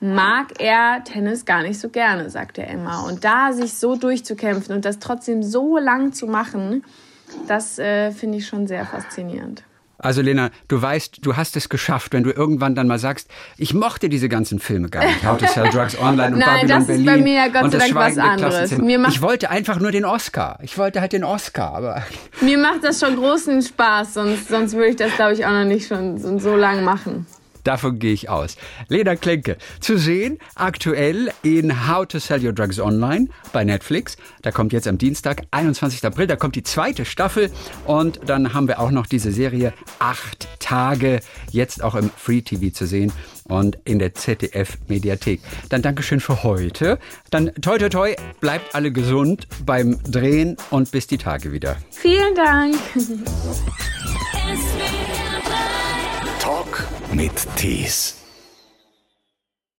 mag 0.00 0.60
er 0.60 1.02
Tennis 1.04 1.44
gar 1.44 1.62
nicht 1.62 1.80
so 1.80 1.88
gerne, 1.88 2.30
sagt 2.30 2.58
er 2.58 2.68
immer. 2.68 3.04
Und 3.06 3.24
da 3.24 3.52
sich 3.52 3.74
so 3.74 3.96
durchzukämpfen 3.96 4.74
und 4.74 4.84
das 4.84 4.98
trotzdem 4.98 5.42
so 5.42 5.78
lang 5.78 6.12
zu 6.12 6.26
machen, 6.26 6.84
das 7.48 7.78
äh, 7.78 8.12
finde 8.12 8.38
ich 8.38 8.46
schon 8.46 8.66
sehr 8.66 8.84
faszinierend. 8.86 9.62
Also 9.98 10.20
Lena, 10.20 10.50
du 10.68 10.80
weißt, 10.80 11.24
du 11.24 11.36
hast 11.36 11.56
es 11.56 11.70
geschafft, 11.70 12.12
wenn 12.12 12.22
du 12.22 12.30
irgendwann 12.30 12.74
dann 12.74 12.86
mal 12.86 12.98
sagst, 12.98 13.30
ich 13.56 13.72
mochte 13.72 14.10
diese 14.10 14.28
ganzen 14.28 14.58
Filme 14.58 14.90
gar 14.90 15.04
nicht. 15.04 15.24
How 15.24 15.38
to 15.38 15.46
Sell 15.46 15.70
Drugs 15.70 15.98
Online 15.98 16.34
und 16.34 16.38
Nein, 16.38 16.66
Babylon 16.66 16.68
das 16.68 16.86
Berlin. 16.86 17.06
ist 17.06 17.14
bei 17.14 17.22
mir 17.22 17.34
ja 17.34 17.48
Gott 17.48 17.72
sei 17.72 17.78
Dank 17.78 17.94
was 17.94 18.18
anderes. 18.18 18.72
ich 18.72 19.22
wollte 19.22 19.50
einfach 19.50 19.80
nur 19.80 19.90
den 19.92 20.04
Oscar. 20.04 20.58
Ich 20.62 20.76
wollte 20.76 21.00
halt 21.00 21.12
den 21.14 21.24
Oscar, 21.24 21.74
aber... 21.74 22.02
Mir 22.42 22.58
macht 22.58 22.84
das 22.84 23.00
schon 23.00 23.16
großen 23.16 23.62
Spaß, 23.62 24.14
sonst, 24.14 24.48
sonst 24.48 24.74
würde 24.74 24.88
ich 24.88 24.96
das, 24.96 25.14
glaube 25.14 25.32
ich, 25.32 25.46
auch 25.46 25.52
noch 25.52 25.64
nicht 25.64 25.88
schon 25.88 26.18
so 26.38 26.56
lang 26.56 26.84
machen. 26.84 27.26
Davon 27.66 27.98
gehe 27.98 28.12
ich 28.12 28.28
aus. 28.28 28.56
Lena 28.88 29.16
Klenke, 29.16 29.56
zu 29.80 29.98
sehen 29.98 30.38
aktuell 30.54 31.32
in 31.42 31.88
How 31.88 32.06
to 32.06 32.20
Sell 32.20 32.44
Your 32.44 32.52
Drugs 32.52 32.78
Online 32.78 33.26
bei 33.52 33.64
Netflix. 33.64 34.16
Da 34.42 34.52
kommt 34.52 34.72
jetzt 34.72 34.86
am 34.86 34.98
Dienstag, 34.98 35.42
21. 35.50 36.04
April, 36.04 36.28
da 36.28 36.36
kommt 36.36 36.54
die 36.54 36.62
zweite 36.62 37.04
Staffel. 37.04 37.50
Und 37.84 38.20
dann 38.26 38.54
haben 38.54 38.68
wir 38.68 38.78
auch 38.78 38.92
noch 38.92 39.06
diese 39.06 39.32
Serie 39.32 39.72
Acht 39.98 40.46
Tage, 40.60 41.20
jetzt 41.50 41.82
auch 41.82 41.96
im 41.96 42.10
Free 42.16 42.40
TV 42.40 42.72
zu 42.72 42.86
sehen 42.86 43.12
und 43.44 43.78
in 43.84 43.98
der 43.98 44.14
ZDF 44.14 44.78
Mediathek. 44.86 45.40
Dann 45.68 45.82
Dankeschön 45.82 46.20
für 46.20 46.44
heute. 46.44 47.00
Dann 47.30 47.52
toi 47.60 47.78
toi 47.78 47.88
toi, 47.88 48.14
bleibt 48.40 48.76
alle 48.76 48.92
gesund 48.92 49.48
beim 49.64 49.98
Drehen 50.04 50.56
und 50.70 50.92
bis 50.92 51.08
die 51.08 51.18
Tage 51.18 51.50
wieder. 51.50 51.76
Vielen 51.90 52.34
Dank. 52.36 52.76
Talk 56.40 56.75
mit 57.16 57.46
Tees. 57.56 58.25